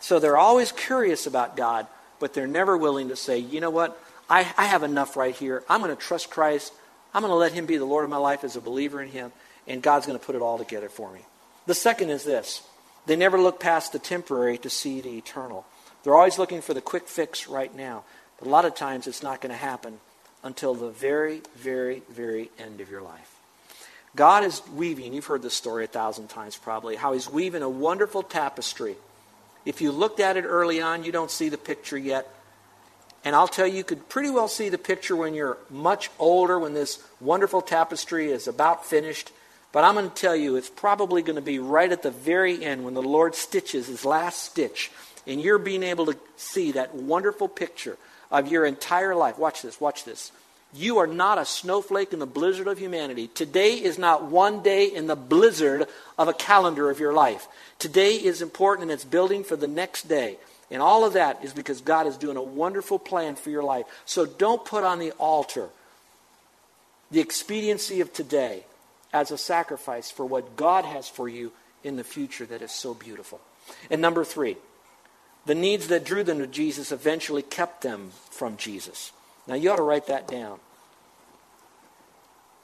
So 0.00 0.18
they're 0.18 0.36
always 0.36 0.72
curious 0.72 1.26
about 1.26 1.56
God, 1.56 1.86
but 2.18 2.34
they're 2.34 2.46
never 2.46 2.76
willing 2.76 3.08
to 3.08 3.16
say, 3.16 3.38
you 3.38 3.60
know 3.60 3.70
what? 3.70 4.00
I, 4.28 4.40
I 4.56 4.66
have 4.66 4.82
enough 4.82 5.16
right 5.16 5.34
here. 5.34 5.64
I'm 5.68 5.80
going 5.80 5.94
to 5.94 6.00
trust 6.00 6.30
Christ. 6.30 6.72
I'm 7.12 7.22
going 7.22 7.30
to 7.30 7.36
let 7.36 7.52
Him 7.52 7.66
be 7.66 7.76
the 7.76 7.84
Lord 7.84 8.04
of 8.04 8.10
my 8.10 8.16
life 8.16 8.44
as 8.44 8.56
a 8.56 8.60
believer 8.60 9.02
in 9.02 9.08
Him, 9.08 9.32
and 9.66 9.82
God's 9.82 10.06
going 10.06 10.18
to 10.18 10.24
put 10.24 10.36
it 10.36 10.42
all 10.42 10.58
together 10.58 10.88
for 10.88 11.12
me. 11.12 11.20
The 11.66 11.74
second 11.74 12.10
is 12.10 12.24
this 12.24 12.62
they 13.06 13.16
never 13.16 13.40
look 13.40 13.60
past 13.60 13.92
the 13.92 13.98
temporary 13.98 14.58
to 14.58 14.70
see 14.70 15.00
the 15.00 15.16
eternal. 15.16 15.66
They're 16.02 16.14
always 16.14 16.38
looking 16.38 16.62
for 16.62 16.74
the 16.74 16.80
quick 16.80 17.08
fix 17.08 17.48
right 17.48 17.74
now. 17.74 18.04
But 18.38 18.48
a 18.48 18.50
lot 18.50 18.64
of 18.64 18.74
times 18.74 19.06
it's 19.06 19.22
not 19.22 19.40
going 19.40 19.52
to 19.52 19.58
happen 19.58 20.00
until 20.42 20.74
the 20.74 20.88
very, 20.88 21.42
very, 21.56 22.02
very 22.10 22.50
end 22.58 22.80
of 22.80 22.90
your 22.90 23.02
life. 23.02 23.36
God 24.16 24.44
is 24.44 24.62
weaving, 24.74 25.12
you've 25.12 25.26
heard 25.26 25.42
this 25.42 25.54
story 25.54 25.84
a 25.84 25.88
thousand 25.88 26.28
times 26.28 26.56
probably, 26.56 26.96
how 26.96 27.12
He's 27.12 27.30
weaving 27.30 27.62
a 27.62 27.68
wonderful 27.68 28.22
tapestry. 28.22 28.96
If 29.64 29.80
you 29.80 29.92
looked 29.92 30.20
at 30.20 30.36
it 30.36 30.44
early 30.44 30.80
on, 30.80 31.04
you 31.04 31.12
don't 31.12 31.30
see 31.30 31.48
the 31.48 31.58
picture 31.58 31.98
yet. 31.98 32.26
And 33.24 33.36
I'll 33.36 33.48
tell 33.48 33.66
you, 33.66 33.76
you 33.76 33.84
could 33.84 34.08
pretty 34.08 34.30
well 34.30 34.48
see 34.48 34.70
the 34.70 34.78
picture 34.78 35.14
when 35.14 35.34
you're 35.34 35.58
much 35.68 36.10
older, 36.18 36.58
when 36.58 36.72
this 36.72 37.02
wonderful 37.20 37.60
tapestry 37.60 38.30
is 38.30 38.48
about 38.48 38.86
finished. 38.86 39.30
But 39.72 39.84
I'm 39.84 39.94
going 39.94 40.08
to 40.08 40.14
tell 40.14 40.34
you, 40.34 40.56
it's 40.56 40.70
probably 40.70 41.22
going 41.22 41.36
to 41.36 41.42
be 41.42 41.58
right 41.58 41.92
at 41.92 42.02
the 42.02 42.10
very 42.10 42.64
end 42.64 42.84
when 42.84 42.94
the 42.94 43.02
Lord 43.02 43.34
stitches 43.34 43.86
his 43.88 44.04
last 44.04 44.42
stitch, 44.42 44.90
and 45.26 45.40
you're 45.40 45.58
being 45.58 45.82
able 45.82 46.06
to 46.06 46.16
see 46.36 46.72
that 46.72 46.94
wonderful 46.94 47.46
picture 47.46 47.98
of 48.30 48.50
your 48.50 48.64
entire 48.64 49.14
life. 49.14 49.38
Watch 49.38 49.62
this, 49.62 49.80
watch 49.80 50.04
this. 50.04 50.32
You 50.72 50.98
are 50.98 51.06
not 51.06 51.38
a 51.38 51.44
snowflake 51.44 52.12
in 52.12 52.20
the 52.20 52.26
blizzard 52.26 52.68
of 52.68 52.78
humanity. 52.78 53.26
Today 53.26 53.74
is 53.74 53.98
not 53.98 54.24
one 54.24 54.62
day 54.62 54.86
in 54.86 55.08
the 55.08 55.16
blizzard 55.16 55.86
of 56.16 56.28
a 56.28 56.32
calendar 56.32 56.90
of 56.90 57.00
your 57.00 57.12
life. 57.12 57.48
Today 57.80 58.14
is 58.14 58.40
important 58.40 58.84
and 58.84 58.92
it's 58.92 59.04
building 59.04 59.42
for 59.42 59.56
the 59.56 59.66
next 59.66 60.08
day. 60.08 60.38
And 60.70 60.80
all 60.80 61.04
of 61.04 61.14
that 61.14 61.44
is 61.44 61.52
because 61.52 61.80
God 61.80 62.06
is 62.06 62.16
doing 62.16 62.36
a 62.36 62.42
wonderful 62.42 62.98
plan 62.98 63.34
for 63.34 63.50
your 63.50 63.64
life. 63.64 63.86
So 64.04 64.24
don't 64.24 64.64
put 64.64 64.84
on 64.84 64.98
the 64.98 65.12
altar 65.12 65.68
the 67.10 67.20
expediency 67.20 68.00
of 68.00 68.12
today 68.12 68.64
as 69.12 69.30
a 69.30 69.38
sacrifice 69.38 70.10
for 70.10 70.24
what 70.24 70.56
God 70.56 70.84
has 70.84 71.08
for 71.08 71.28
you 71.28 71.52
in 71.82 71.96
the 71.96 72.04
future 72.04 72.46
that 72.46 72.62
is 72.62 72.70
so 72.70 72.94
beautiful. 72.94 73.40
And 73.90 74.00
number 74.00 74.24
three, 74.24 74.56
the 75.46 75.54
needs 75.54 75.88
that 75.88 76.04
drew 76.04 76.22
them 76.22 76.38
to 76.38 76.46
Jesus 76.46 76.92
eventually 76.92 77.42
kept 77.42 77.82
them 77.82 78.10
from 78.30 78.56
Jesus. 78.56 79.12
Now, 79.46 79.54
you 79.54 79.70
ought 79.70 79.76
to 79.76 79.82
write 79.82 80.06
that 80.06 80.28
down. 80.28 80.60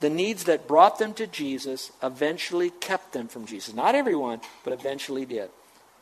The 0.01 0.11
needs 0.11 0.45
that 0.45 0.69
brought 0.69 0.99
them 0.99 1.15
to 1.15 1.27
Jesus 1.27 1.91
eventually 2.03 2.71
kept 2.71 3.13
them 3.13 3.29
from 3.29 3.47
Jesus. 3.47 3.75
Not 3.75 3.95
everyone, 3.95 4.41
but 4.63 4.75
eventually 4.75 5.25
did. 5.25 5.49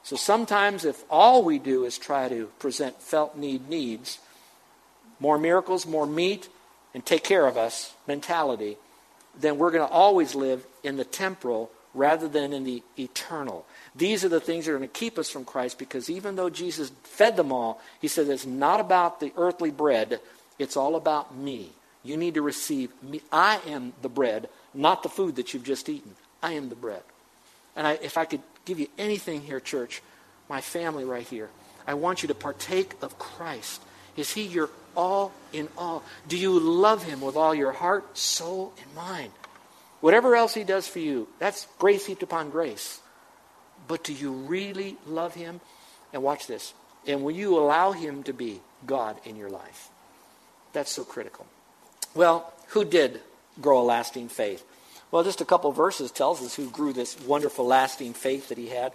So 0.04 0.16
sometimes, 0.16 0.84
if 0.84 1.02
all 1.11 1.42
we 1.42 1.58
do 1.58 1.84
is 1.84 1.96
try 1.96 2.28
to 2.28 2.46
present 2.58 3.00
felt 3.00 3.37
need 3.37 3.68
needs, 3.70 4.18
more 5.18 5.38
miracles, 5.38 5.87
more 5.87 6.06
meat, 6.06 6.49
and 6.92 7.04
take 7.04 7.25
care 7.25 7.46
of 7.46 7.56
us 7.56 7.94
mentality, 8.06 8.76
then 9.40 9.56
we're 9.56 9.70
going 9.70 9.87
to 9.87 9.92
always 9.92 10.34
live 10.34 10.64
in 10.82 10.96
the 10.96 11.04
temporal 11.04 11.70
rather 11.94 12.28
than 12.28 12.52
in 12.52 12.64
the 12.64 12.82
eternal. 12.99 13.64
These 13.96 14.25
are 14.25 14.28
the 14.28 14.40
things 14.40 14.66
that 14.66 14.73
are 14.73 14.76
going 14.76 14.88
to 14.88 14.92
keep 14.92 15.18
us 15.18 15.30
from 15.30 15.46
Christ 15.46 15.78
because 15.78 16.11
even 16.11 16.37
though 16.37 16.50
Jesus 16.50 16.92
fed 17.04 17.37
them 17.37 17.50
all, 17.50 17.80
he 18.00 18.08
said 18.08 18.28
it's 18.28 18.44
not 18.44 18.80
about 18.80 19.20
the 19.20 19.32
earthly 19.37 19.70
bread, 19.70 20.20
it's 20.58 20.76
all 20.76 20.96
about 20.96 21.34
me. 21.34 21.70
You 22.02 22.18
need 22.18 22.34
to 22.34 22.42
receive 22.42 22.90
me. 23.02 23.23
I 23.32 23.61
am 23.66 23.94
the 24.02 24.11
bread, 24.11 24.50
not 24.75 25.02
the 25.02 25.08
food 25.08 25.37
that 25.37 25.54
you've 25.54 25.64
just 25.64 25.88
eaten. 25.88 26.14
I 26.42 26.52
am 26.52 26.68
the 26.68 26.75
bread. 26.75 27.02
And 27.75 27.87
I, 27.87 27.92
if 27.94 28.18
I 28.18 28.26
could 28.26 28.42
give 28.64 28.78
you 28.78 28.88
anything 28.99 29.42
here, 29.42 29.61
church, 29.61 30.02
my 30.49 30.61
family 30.61 31.04
right 31.04 31.26
here, 31.26 31.50
I 31.87 31.94
want 31.94 32.23
you 32.23 32.28
to 32.28 32.35
partake 32.35 32.94
of 33.02 33.18
Christ. 33.18 33.83
Is 34.16 34.33
he 34.33 34.42
your 34.42 34.71
all 34.97 35.33
in 35.52 35.68
all? 35.76 36.02
Do 36.28 36.37
you 36.37 36.59
love 36.59 37.02
him 37.04 37.21
with 37.21 37.37
all 37.37 37.54
your 37.54 37.73
heart, 37.73 38.16
soul, 38.16 38.73
and 38.80 38.94
mind? 38.94 39.33
Whatever 40.00 40.37
else 40.37 40.54
he 40.54 40.64
does 40.64 40.87
for 40.87 40.99
you, 40.99 41.28
that's 41.38 41.66
grace 41.78 42.06
heaped 42.06 42.23
upon 42.23 42.50
grace. 42.50 43.00
But 43.88 44.04
do 44.04 44.12
you 44.12 44.33
really 44.33 44.97
love 45.06 45.35
him? 45.35 45.61
And 46.12 46.23
watch 46.23 46.47
this. 46.47 46.75
And 47.06 47.23
will 47.23 47.33
you 47.33 47.59
allow 47.59 47.92
him 47.92 48.23
to 48.25 48.33
be 48.33 48.61
God 48.87 49.16
in 49.25 49.37
your 49.37 49.50
life? 49.50 49.88
That's 50.73 50.92
so 50.92 51.04
critical. 51.04 51.47
Well, 52.14 52.52
who 52.68 52.85
did 52.85 53.21
grow 53.61 53.80
a 53.80 53.83
lasting 53.83 54.28
faith? 54.28 54.64
Well, 55.14 55.23
just 55.23 55.40
a 55.40 55.44
couple 55.44 55.71
verses 55.71 56.11
tells 56.11 56.42
us 56.42 56.56
who 56.56 56.68
grew 56.68 56.92
this 56.92 57.16
wonderful 57.21 57.64
lasting 57.64 58.14
faith 58.14 58.49
that 58.49 58.59
he 58.59 58.71
had. 58.71 58.94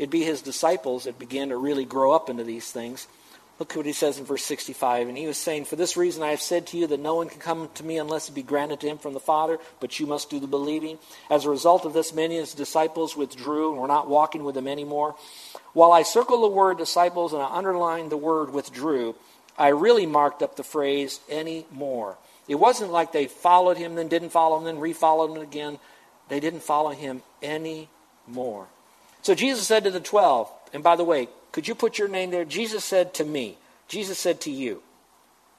It'd 0.00 0.10
be 0.10 0.24
his 0.24 0.42
disciples 0.42 1.04
that 1.04 1.16
began 1.16 1.50
to 1.50 1.56
really 1.56 1.84
grow 1.84 2.10
up 2.10 2.28
into 2.28 2.42
these 2.42 2.72
things. 2.72 3.06
Look 3.60 3.76
what 3.76 3.86
he 3.86 3.92
says 3.92 4.18
in 4.18 4.24
verse 4.24 4.42
65. 4.42 5.06
And 5.06 5.16
he 5.16 5.28
was 5.28 5.38
saying, 5.38 5.66
For 5.66 5.76
this 5.76 5.96
reason 5.96 6.24
I 6.24 6.30
have 6.30 6.40
said 6.40 6.66
to 6.66 6.76
you 6.76 6.88
that 6.88 6.98
no 6.98 7.14
one 7.14 7.28
can 7.28 7.38
come 7.38 7.68
to 7.74 7.84
me 7.84 7.98
unless 7.98 8.28
it 8.28 8.34
be 8.34 8.42
granted 8.42 8.80
to 8.80 8.88
him 8.88 8.98
from 8.98 9.12
the 9.12 9.20
Father, 9.20 9.60
but 9.78 10.00
you 10.00 10.06
must 10.06 10.28
do 10.28 10.40
the 10.40 10.48
believing. 10.48 10.98
As 11.30 11.44
a 11.44 11.50
result 11.50 11.84
of 11.84 11.92
this, 11.92 12.12
many 12.12 12.38
of 12.38 12.46
his 12.46 12.54
disciples 12.54 13.16
withdrew 13.16 13.70
and 13.70 13.80
were 13.80 13.86
not 13.86 14.08
walking 14.08 14.42
with 14.42 14.56
him 14.56 14.66
anymore. 14.66 15.14
While 15.72 15.92
I 15.92 16.02
circle 16.02 16.40
the 16.40 16.48
word 16.48 16.78
disciples 16.78 17.32
and 17.32 17.40
I 17.40 17.46
underline 17.48 18.08
the 18.08 18.16
word 18.16 18.52
withdrew, 18.52 19.14
I 19.56 19.68
really 19.68 20.06
marked 20.06 20.42
up 20.42 20.56
the 20.56 20.64
phrase 20.64 21.20
anymore. 21.28 22.18
It 22.50 22.58
wasn't 22.58 22.90
like 22.90 23.12
they 23.12 23.28
followed 23.28 23.76
him, 23.78 23.94
then 23.94 24.08
didn't 24.08 24.30
follow 24.30 24.58
him, 24.58 24.64
then 24.64 24.78
refollowed 24.78 25.36
him 25.36 25.40
again. 25.40 25.78
They 26.28 26.40
didn't 26.40 26.64
follow 26.64 26.90
him 26.90 27.22
anymore. 27.40 28.66
So 29.22 29.36
Jesus 29.36 29.68
said 29.68 29.84
to 29.84 29.90
the 29.92 30.00
twelve, 30.00 30.50
and 30.72 30.82
by 30.82 30.96
the 30.96 31.04
way, 31.04 31.28
could 31.52 31.68
you 31.68 31.76
put 31.76 31.96
your 31.96 32.08
name 32.08 32.32
there? 32.32 32.44
Jesus 32.44 32.84
said 32.84 33.14
to 33.14 33.24
me, 33.24 33.56
Jesus 33.86 34.18
said 34.18 34.40
to 34.40 34.50
you, 34.50 34.82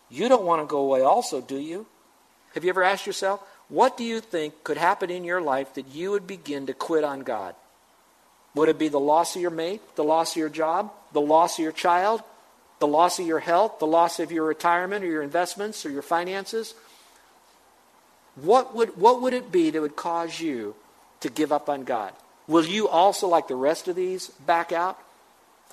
You 0.09 0.27
don't 0.27 0.43
want 0.43 0.61
to 0.61 0.67
go 0.67 0.79
away 0.79 0.99
also, 0.99 1.39
do 1.39 1.55
you? 1.55 1.85
Have 2.55 2.65
you 2.65 2.69
ever 2.69 2.83
asked 2.83 3.07
yourself, 3.07 3.39
what 3.69 3.95
do 3.95 4.03
you 4.03 4.19
think 4.19 4.65
could 4.65 4.75
happen 4.75 5.09
in 5.09 5.23
your 5.23 5.39
life 5.39 5.75
that 5.75 5.87
you 5.95 6.11
would 6.11 6.27
begin 6.27 6.65
to 6.65 6.73
quit 6.73 7.05
on 7.05 7.21
God? 7.21 7.55
Would 8.53 8.67
it 8.67 8.77
be 8.77 8.89
the 8.89 8.99
loss 8.99 9.37
of 9.37 9.41
your 9.41 9.49
mate, 9.49 9.79
the 9.95 10.03
loss 10.03 10.31
of 10.31 10.37
your 10.41 10.49
job, 10.49 10.91
the 11.13 11.21
loss 11.21 11.57
of 11.57 11.63
your 11.63 11.71
child, 11.71 12.21
the 12.81 12.87
loss 12.87 13.19
of 13.19 13.27
your 13.27 13.39
health, 13.39 13.77
the 13.77 13.87
loss 13.87 14.19
of 14.19 14.31
your 14.31 14.43
retirement 14.43 15.05
or 15.05 15.07
your 15.07 15.21
investments 15.21 15.85
or 15.85 15.91
your 15.91 16.01
finances? 16.01 16.73
What 18.35 18.75
would, 18.75 18.97
what 18.97 19.21
would 19.21 19.33
it 19.33 19.51
be 19.51 19.69
that 19.69 19.79
would 19.79 19.95
cause 19.95 20.39
you 20.39 20.75
to 21.19 21.29
give 21.29 21.51
up 21.51 21.69
on 21.69 21.83
God? 21.83 22.11
Will 22.47 22.65
you 22.65 22.87
also, 22.87 23.27
like 23.27 23.47
the 23.47 23.55
rest 23.55 23.87
of 23.87 23.95
these, 23.95 24.29
back 24.47 24.71
out? 24.71 24.97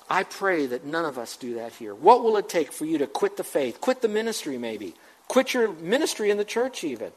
I 0.07 0.21
pray 0.23 0.67
that 0.67 0.85
none 0.85 1.03
of 1.03 1.17
us 1.17 1.35
do 1.35 1.55
that 1.55 1.73
here. 1.73 1.95
What 1.95 2.23
will 2.23 2.37
it 2.37 2.47
take 2.47 2.71
for 2.71 2.85
you 2.85 2.99
to 2.99 3.07
quit 3.07 3.37
the 3.37 3.43
faith, 3.43 3.81
quit 3.81 4.01
the 4.01 4.07
ministry 4.07 4.59
maybe, 4.59 4.93
quit 5.27 5.53
your 5.55 5.71
ministry 5.73 6.29
in 6.29 6.37
the 6.37 6.45
church 6.45 6.83
even? 6.83 7.11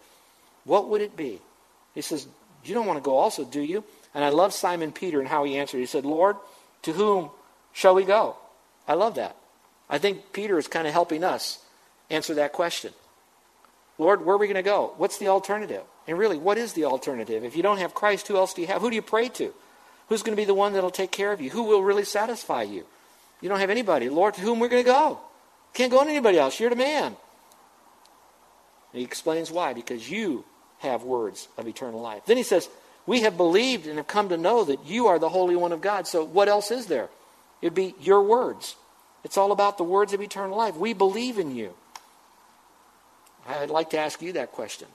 What 0.65 0.89
would 0.89 1.03
it 1.03 1.17
be? 1.17 1.39
He 1.95 2.01
says, 2.01 2.27
You 2.65 2.73
don't 2.75 2.87
want 2.87 2.97
to 2.97 3.05
go 3.05 3.17
also, 3.17 3.45
do 3.45 3.61
you? 3.61 3.85
And 4.15 4.25
I 4.25 4.31
love 4.31 4.55
Simon 4.55 4.91
Peter 4.91 5.21
and 5.21 5.29
how 5.29 5.45
he 5.45 5.59
answered. 5.59 5.79
He 5.79 5.87
said, 5.87 6.07
Lord, 6.07 6.37
to 6.83 6.93
whom 6.93 7.31
shall 7.75 7.95
we 7.95 8.05
go? 8.05 8.37
I 8.89 8.95
love 8.95 9.17
that. 9.17 9.37
I 9.93 9.99
think 9.99 10.33
Peter 10.33 10.59
is 10.59 10.67
kind 10.67 10.87
of 10.87 10.95
helping 10.95 11.23
us 11.23 11.59
answer 12.09 12.35
that 12.35 12.55
question. 12.55 12.95
Lord, 13.99 14.25
where 14.25 14.37
are 14.37 14.39
we 14.39 14.47
going 14.47 14.55
to 14.57 14.63
go? 14.63 14.95
What's 14.97 15.19
the 15.19 15.29
alternative? 15.29 15.83
And 16.09 16.19
really, 16.19 16.39
what 16.39 16.57
is 16.57 16.73
the 16.73 16.87
alternative? 16.87 17.45
If 17.45 17.55
you 17.55 17.63
don't 17.63 17.77
have 17.77 17.95
Christ, 17.95 18.27
who 18.27 18.37
else 18.37 18.55
do 18.55 18.63
you 18.63 18.69
have? 18.69 18.81
Who 18.81 18.89
do 18.89 18.97
you 18.97 19.03
pray 19.03 19.29
to? 19.29 19.53
Who's 20.09 20.23
going 20.23 20.35
to 20.35 20.41
be 20.41 20.47
the 20.47 20.55
one 20.55 20.73
that'll 20.73 20.91
take 20.91 21.13
care 21.13 21.31
of 21.31 21.43
you? 21.43 21.51
Who 21.51 21.65
will 21.65 21.83
really 21.83 22.05
satisfy 22.05 22.63
you? 22.63 22.87
You 23.43 23.51
don't 23.51 23.61
have 23.61 23.69
anybody. 23.69 24.09
Lord, 24.09 24.33
to 24.35 24.41
whom 24.41 24.61
we're 24.61 24.71
going 24.71 24.83
to 24.83 24.91
go? 24.91 25.21
Can't 25.75 25.93
go 25.93 26.03
to 26.03 26.09
anybody 26.09 26.39
else. 26.39 26.59
You're 26.59 26.71
the 26.71 26.77
man. 26.77 27.05
And 27.05 27.17
he 28.93 29.03
explains 29.03 29.51
why. 29.51 29.75
Because 29.75 30.11
you 30.11 30.47
have 30.79 31.03
words 31.03 31.49
of 31.59 31.69
eternal 31.69 32.01
life. 32.01 32.23
Then 32.25 32.39
he 32.39 32.43
says, 32.43 32.69
We 33.05 33.21
have 33.23 33.37
believed 33.37 33.87
and 33.87 33.99
have 33.99 34.07
come 34.07 34.31
to 34.31 34.39
know 34.39 34.65
that 34.65 34.87
you 34.87 35.09
are 35.09 35.19
the 35.19 35.29
Holy 35.29 35.55
One 35.55 35.73
of 35.73 35.83
God. 35.83 36.07
So 36.07 36.25
what 36.25 36.49
else 36.49 36.71
is 36.71 36.87
there? 36.87 37.11
It'd 37.61 37.75
be 37.75 37.95
your 38.01 38.23
words. 38.23 38.75
It's 39.25 39.37
all 39.37 39.53
about 39.53 39.79
the 39.79 39.85
words 39.85 40.13
of 40.13 40.21
eternal 40.21 40.57
life. 40.57 40.77
We 40.77 40.93
believe 40.93 41.39
in 41.39 41.55
you. 41.55 41.75
I'd 43.47 43.71
like 43.71 43.91
to 43.91 43.99
ask 43.99 44.23
you 44.23 44.33
that 44.35 44.53
question. 44.53 44.89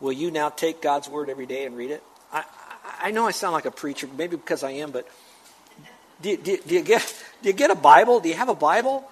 Will 0.00 0.12
you 0.12 0.30
now 0.30 0.50
take 0.50 0.82
God's 0.82 1.08
word 1.08 1.30
every 1.30 1.46
day 1.46 1.64
and 1.64 1.76
read 1.76 1.90
it? 1.90 2.02
I, 2.32 2.44
I 3.00 3.10
know 3.10 3.26
I 3.26 3.30
sound 3.30 3.54
like 3.54 3.64
a 3.64 3.70
preacher, 3.70 4.08
maybe 4.16 4.36
because 4.36 4.62
I 4.62 4.72
am, 4.72 4.90
but 4.90 5.08
do, 6.20 6.36
do, 6.36 6.58
do, 6.66 6.74
you 6.74 6.82
get, 6.82 7.24
do 7.42 7.48
you 7.48 7.54
get 7.54 7.70
a 7.70 7.74
Bible? 7.74 8.20
Do 8.20 8.28
you 8.28 8.34
have 8.34 8.48
a 8.48 8.54
Bible? 8.54 9.08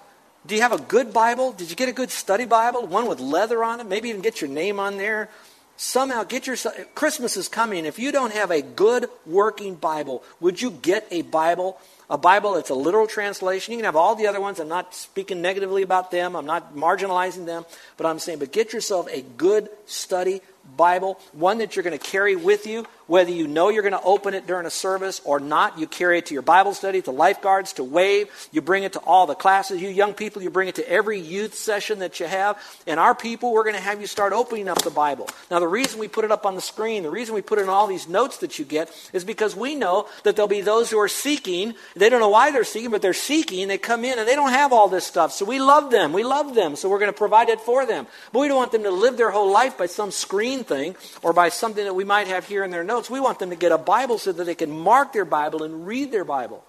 Do 0.47 0.55
you 0.55 0.61
have 0.61 0.73
a 0.73 0.79
good 0.79 1.13
Bible? 1.13 1.53
Did 1.53 1.71
you 1.71 1.77
get 1.77 1.89
a 1.89 1.93
good 1.93 2.11
study 2.11 2.45
Bible? 2.45 2.87
One 2.87 3.07
with 3.07 3.21
leather 3.21 3.65
on 3.65 3.81
it? 3.81 3.87
Maybe 3.87 4.11
even 4.11 4.21
get 4.21 4.41
your 4.41 4.51
name 4.51 4.79
on 4.79 4.99
there? 4.99 5.31
Somehow 5.77 6.25
get 6.25 6.47
yourself. 6.47 6.77
Christmas 6.95 7.37
is 7.37 7.49
coming. 7.49 7.85
If 7.85 7.99
you 7.99 8.13
don't 8.13 8.33
have 8.33 8.51
a 8.51 8.63
good 8.63 9.09
working 9.27 9.75
Bible, 9.75 10.23
would 10.41 10.61
you 10.61 10.71
get 10.71 11.07
a 11.11 11.23
Bible? 11.23 11.79
A 12.11 12.19
Bible 12.19 12.55
that's 12.55 12.71
a 12.71 12.75
literal 12.75 13.07
translation. 13.07 13.73
You 13.73 13.79
can 13.79 13.85
have 13.87 13.97
all 13.97 14.15
the 14.15 14.27
other 14.27 14.41
ones. 14.41 14.61
I'm 14.61 14.69
not 14.69 14.95
speaking 14.95 15.41
negatively 15.41 15.83
about 15.83 16.11
them. 16.11 16.37
I'm 16.37 16.47
not 16.47 16.75
marginalizing 16.77 17.47
them. 17.47 17.65
But 17.97 18.07
I'm 18.07 18.19
saying, 18.19 18.39
but 18.41 18.53
get 18.53 18.73
yourself 18.73 19.09
a 19.11 19.23
good 19.23 19.69
study 19.87 20.41
Bible, 20.77 21.21
one 21.33 21.59
that 21.59 21.77
you're 21.77 21.83
going 21.83 21.97
to 21.97 22.05
carry 22.05 22.37
with 22.37 22.67
you, 22.67 22.87
whether 23.07 23.31
you 23.31 23.47
know 23.47 23.69
you're 23.69 23.83
going 23.83 23.93
to 23.93 24.03
open 24.03 24.33
it 24.35 24.47
during 24.47 24.67
a 24.67 24.71
service 24.71 25.21
or 25.25 25.39
not. 25.39 25.79
You 25.79 25.87
carry 25.87 26.19
it 26.19 26.27
to 26.27 26.35
your 26.35 26.43
Bible 26.43 26.73
study, 26.73 27.03
to 27.03 27.11
lifeguards, 27.11 27.75
to 27.75 27.85
Wave. 27.85 28.29
You 28.51 28.63
bring 28.63 28.83
it 28.83 28.95
to 28.95 28.99
all 29.01 29.27
the 29.27 29.35
classes. 29.35 29.81
You 29.81 29.89
young 29.89 30.15
people, 30.15 30.43
you 30.43 30.51
bring 30.51 30.69
it 30.69 30.77
to 30.77 30.91
every 30.91 31.21
youth 31.21 31.55
session 31.55 31.99
that 31.99 32.19
you 32.19 32.27
have. 32.27 32.59
And 32.87 32.99
our 32.99 33.15
people, 33.15 33.53
we're 33.53 33.65
going 33.65 33.77
to 33.77 33.81
have 33.81 34.01
you 34.01 34.07
start 34.07 34.33
opening 34.33 34.69
up 34.69 34.83
the 34.83 34.91
Bible. 34.91 35.29
Now, 35.51 35.61
the 35.61 35.69
reason 35.69 36.01
we 36.01 36.09
put 36.09 36.25
it 36.25 36.33
up 36.33 36.47
on 36.47 36.55
the 36.55 36.63
screen, 36.63 37.03
the 37.03 37.11
reason 37.11 37.35
we 37.35 37.43
put 37.43 37.59
in 37.59 37.69
all 37.69 37.87
these 37.87 38.09
notes 38.09 38.39
that 38.39 38.59
you 38.59 38.65
get, 38.65 38.91
is 39.13 39.23
because 39.23 39.55
we 39.55 39.75
know 39.75 40.09
that 40.25 40.35
there'll 40.35 40.49
be 40.49 40.63
those 40.63 40.91
who 40.91 40.99
are 40.99 41.09
seeking. 41.09 41.75
They 41.97 42.09
don't 42.09 42.19
know 42.19 42.29
why 42.29 42.51
they're 42.51 42.65
seeking, 42.65 42.91
but 42.91 43.03
they're 43.03 43.13
seeking. 43.13 43.69
They 43.69 43.79
come 43.79 44.05
in 44.05 44.19
and 44.19 44.27
they 44.27 44.35
don't 44.35 44.51
have 44.51 44.73
all 44.73 44.89
this 44.89 45.05
stuff. 45.05 45.33
So 45.33 45.45
we 45.45 45.61
love 45.61 45.93
them. 45.93 46.13
We 46.13 46.25
love 46.25 46.55
them. 46.55 46.75
So 46.75 46.89
we're 46.89 46.99
going 46.99 47.13
to 47.13 47.17
provide 47.17 47.49
it 47.49 47.61
for 47.61 47.87
them. 47.87 48.09
But 48.33 48.41
we 48.41 48.49
don't 48.49 48.57
want 48.57 48.73
them 48.73 48.83
to 48.83 48.91
live 48.91 49.17
their 49.17 49.31
whole 49.31 49.53
life 49.53 49.79
by 49.79 49.87
some 49.87 50.11
screen 50.11 50.65
thing 50.65 50.97
or 51.23 51.33
by 51.33 51.51
something 51.51 51.85
that 51.85 51.95
we 51.95 52.03
might 52.03 52.27
have 52.27 52.49
here 52.49 52.65
in 52.65 52.73
their 52.73 52.83
notes. 52.83 53.09
We 53.09 53.21
want 53.21 53.39
them 53.39 53.51
to 53.51 53.57
get 53.57 53.71
a 53.71 53.79
Bible 53.79 54.19
so 54.19 54.33
that 54.33 54.45
they 54.45 54.57
can 54.57 54.71
mark 54.71 55.13
their 55.13 55.25
Bible 55.25 55.63
and 55.63 55.87
read 55.87 56.11
their 56.11 56.25
Bible. 56.25 56.65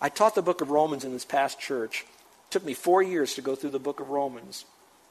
I 0.00 0.08
taught 0.08 0.34
the 0.34 0.42
book 0.42 0.60
of 0.60 0.70
Romans 0.70 1.04
in 1.04 1.12
this 1.12 1.24
past 1.24 1.60
church. 1.60 2.02
It 2.02 2.50
took 2.50 2.64
me 2.64 2.74
four 2.74 3.00
years 3.00 3.34
to 3.34 3.42
go 3.42 3.54
through 3.54 3.70
the 3.70 3.78
book 3.78 4.00
of 4.00 4.10
Romans. 4.10 4.64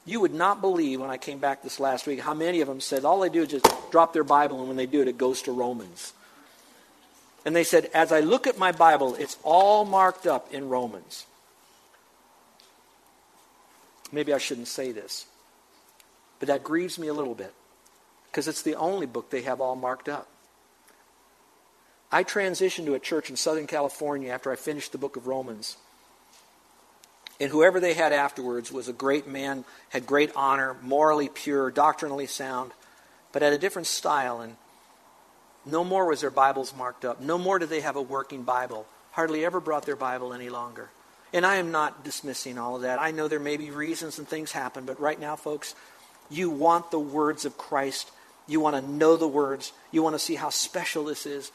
You 0.04 0.20
would 0.20 0.34
not 0.34 0.60
believe 0.60 1.00
when 1.00 1.10
I 1.10 1.16
came 1.16 1.38
back 1.38 1.62
this 1.62 1.80
last 1.80 2.06
week 2.06 2.20
how 2.20 2.34
many 2.34 2.60
of 2.60 2.68
them 2.68 2.80
said 2.80 3.04
all 3.04 3.20
they 3.20 3.28
do 3.28 3.42
is 3.42 3.48
just 3.48 3.66
drop 3.90 4.12
their 4.12 4.24
Bible, 4.24 4.58
and 4.58 4.68
when 4.68 4.76
they 4.76 4.86
do 4.86 5.00
it, 5.00 5.08
it 5.08 5.18
goes 5.18 5.42
to 5.42 5.52
Romans. 5.52 6.12
And 7.46 7.54
they 7.54 7.62
said, 7.62 7.88
as 7.94 8.10
I 8.10 8.18
look 8.18 8.48
at 8.48 8.58
my 8.58 8.72
Bible, 8.72 9.14
it's 9.14 9.38
all 9.44 9.84
marked 9.84 10.26
up 10.26 10.52
in 10.52 10.68
Romans. 10.68 11.26
Maybe 14.10 14.32
I 14.34 14.38
shouldn't 14.38 14.66
say 14.66 14.90
this, 14.90 15.26
but 16.40 16.48
that 16.48 16.64
grieves 16.64 16.98
me 16.98 17.06
a 17.06 17.14
little 17.14 17.36
bit 17.36 17.54
because 18.26 18.48
it's 18.48 18.62
the 18.62 18.74
only 18.74 19.06
book 19.06 19.30
they 19.30 19.42
have 19.42 19.60
all 19.60 19.76
marked 19.76 20.08
up. 20.08 20.26
I 22.10 22.24
transitioned 22.24 22.86
to 22.86 22.94
a 22.94 22.98
church 22.98 23.30
in 23.30 23.36
Southern 23.36 23.68
California 23.68 24.32
after 24.32 24.50
I 24.50 24.56
finished 24.56 24.90
the 24.90 24.98
book 24.98 25.16
of 25.16 25.28
Romans. 25.28 25.76
And 27.38 27.50
whoever 27.50 27.78
they 27.78 27.94
had 27.94 28.12
afterwards 28.12 28.72
was 28.72 28.88
a 28.88 28.92
great 28.92 29.28
man, 29.28 29.64
had 29.90 30.04
great 30.04 30.32
honor, 30.34 30.76
morally 30.82 31.28
pure, 31.28 31.70
doctrinally 31.70 32.26
sound, 32.26 32.72
but 33.30 33.42
had 33.42 33.52
a 33.52 33.58
different 33.58 33.86
style 33.86 34.40
and 34.40 34.56
no 35.66 35.82
more 35.82 36.06
was 36.06 36.20
their 36.20 36.30
Bibles 36.30 36.74
marked 36.76 37.04
up. 37.04 37.20
No 37.20 37.36
more 37.36 37.58
did 37.58 37.68
they 37.68 37.80
have 37.80 37.96
a 37.96 38.02
working 38.02 38.44
Bible. 38.44 38.86
Hardly 39.10 39.44
ever 39.44 39.60
brought 39.60 39.84
their 39.84 39.96
Bible 39.96 40.32
any 40.32 40.48
longer. 40.48 40.88
And 41.32 41.44
I 41.44 41.56
am 41.56 41.72
not 41.72 42.04
dismissing 42.04 42.56
all 42.56 42.76
of 42.76 42.82
that. 42.82 43.00
I 43.00 43.10
know 43.10 43.28
there 43.28 43.40
may 43.40 43.56
be 43.56 43.70
reasons 43.70 44.18
and 44.18 44.28
things 44.28 44.52
happen, 44.52 44.84
but 44.84 45.00
right 45.00 45.18
now, 45.18 45.34
folks, 45.34 45.74
you 46.30 46.50
want 46.50 46.90
the 46.90 46.98
words 46.98 47.44
of 47.44 47.58
Christ. 47.58 48.10
You 48.46 48.60
want 48.60 48.76
to 48.76 48.90
know 48.90 49.16
the 49.16 49.28
words. 49.28 49.72
You 49.90 50.02
want 50.02 50.14
to 50.14 50.20
see 50.20 50.36
how 50.36 50.50
special 50.50 51.04
this 51.04 51.26
is 51.26 51.50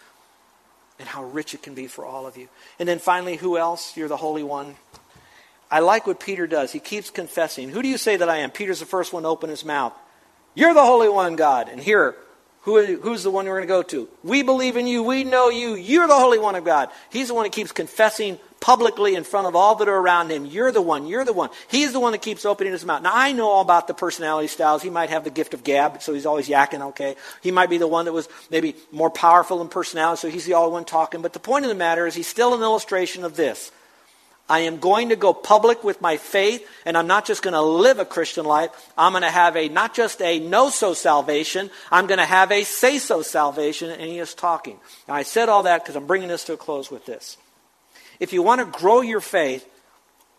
and 0.99 1.07
how 1.07 1.23
rich 1.23 1.53
it 1.53 1.63
can 1.63 1.73
be 1.73 1.87
for 1.87 2.05
all 2.05 2.27
of 2.27 2.37
you. 2.37 2.49
And 2.79 2.87
then 2.87 2.99
finally, 2.99 3.37
who 3.37 3.57
else? 3.57 3.95
You're 3.95 4.09
the 4.09 4.17
Holy 4.17 4.43
One. 4.43 4.75
I 5.71 5.79
like 5.79 6.05
what 6.05 6.19
Peter 6.19 6.47
does. 6.47 6.73
He 6.73 6.79
keeps 6.79 7.09
confessing. 7.09 7.69
Who 7.69 7.81
do 7.81 7.87
you 7.87 7.97
say 7.97 8.17
that 8.17 8.29
I 8.29 8.37
am? 8.37 8.51
Peter's 8.51 8.81
the 8.81 8.85
first 8.85 9.13
one 9.13 9.23
to 9.23 9.29
open 9.29 9.49
his 9.49 9.63
mouth. 9.63 9.93
You're 10.53 10.73
the 10.73 10.85
Holy 10.85 11.07
One, 11.07 11.37
God. 11.37 11.69
And 11.69 11.79
here, 11.79 12.15
who, 12.61 12.97
who's 12.97 13.23
the 13.23 13.31
one 13.31 13.45
we're 13.45 13.63
going 13.63 13.67
to 13.67 13.67
go 13.67 13.83
to? 13.83 14.09
We 14.23 14.43
believe 14.43 14.77
in 14.77 14.85
you. 14.85 15.01
We 15.01 15.23
know 15.23 15.49
you. 15.49 15.73
You're 15.75 16.07
the 16.07 16.15
Holy 16.15 16.37
One 16.37 16.55
of 16.55 16.63
God. 16.63 16.89
He's 17.09 17.29
the 17.29 17.33
one 17.33 17.43
that 17.43 17.51
keeps 17.51 17.71
confessing 17.71 18.37
publicly 18.59 19.15
in 19.15 19.23
front 19.23 19.47
of 19.47 19.55
all 19.55 19.73
that 19.75 19.89
are 19.89 19.97
around 19.97 20.29
him. 20.29 20.45
You're 20.45 20.71
the 20.71 20.81
one. 20.81 21.07
You're 21.07 21.25
the 21.25 21.33
one. 21.33 21.49
He's 21.69 21.91
the 21.91 21.99
one 21.99 22.11
that 22.11 22.21
keeps 22.21 22.45
opening 22.45 22.73
his 22.73 22.85
mouth. 22.85 23.01
Now, 23.01 23.13
I 23.13 23.31
know 23.31 23.49
all 23.49 23.61
about 23.61 23.87
the 23.87 23.95
personality 23.95 24.47
styles. 24.47 24.83
He 24.83 24.91
might 24.91 25.09
have 25.09 25.23
the 25.23 25.31
gift 25.31 25.55
of 25.55 25.63
gab, 25.63 26.03
so 26.03 26.13
he's 26.13 26.27
always 26.27 26.47
yakking, 26.47 26.81
okay. 26.89 27.15
He 27.41 27.49
might 27.49 27.71
be 27.71 27.79
the 27.79 27.87
one 27.87 28.05
that 28.05 28.13
was 28.13 28.29
maybe 28.51 28.75
more 28.91 29.09
powerful 29.09 29.59
in 29.61 29.67
personality, 29.67 30.19
so 30.19 30.29
he's 30.29 30.45
the 30.45 30.53
only 30.53 30.71
one 30.71 30.85
talking. 30.85 31.23
But 31.23 31.33
the 31.33 31.39
point 31.39 31.65
of 31.65 31.69
the 31.69 31.75
matter 31.75 32.05
is, 32.05 32.13
he's 32.13 32.27
still 32.27 32.53
an 32.53 32.61
illustration 32.61 33.23
of 33.23 33.35
this. 33.35 33.71
I 34.51 34.59
am 34.59 34.79
going 34.79 35.09
to 35.09 35.15
go 35.15 35.33
public 35.33 35.81
with 35.81 36.01
my 36.01 36.17
faith, 36.17 36.67
and 36.85 36.97
I'm 36.97 37.07
not 37.07 37.23
just 37.23 37.41
going 37.41 37.53
to 37.53 37.61
live 37.61 37.99
a 37.99 38.05
Christian 38.05 38.43
life. 38.43 38.91
I'm 38.97 39.13
going 39.13 39.23
to 39.23 39.29
have 39.29 39.55
a 39.55 39.69
not 39.69 39.93
just 39.93 40.21
a 40.21 40.39
no 40.39 40.69
so 40.69 40.93
salvation, 40.93 41.69
I'm 41.89 42.05
going 42.05 42.17
to 42.17 42.25
have 42.25 42.51
a 42.51 42.65
say 42.65 42.97
so 42.97 43.21
salvation, 43.21 43.89
and 43.89 44.01
he 44.01 44.19
is 44.19 44.33
talking. 44.33 44.77
Now, 45.07 45.13
I 45.13 45.23
said 45.23 45.47
all 45.47 45.63
that 45.63 45.81
because 45.81 45.95
I'm 45.95 46.05
bringing 46.05 46.27
this 46.27 46.43
to 46.45 46.53
a 46.53 46.57
close 46.57 46.91
with 46.91 47.05
this. 47.05 47.37
If 48.19 48.33
you 48.33 48.43
want 48.43 48.59
to 48.59 48.77
grow 48.77 48.99
your 48.99 49.21
faith, 49.21 49.65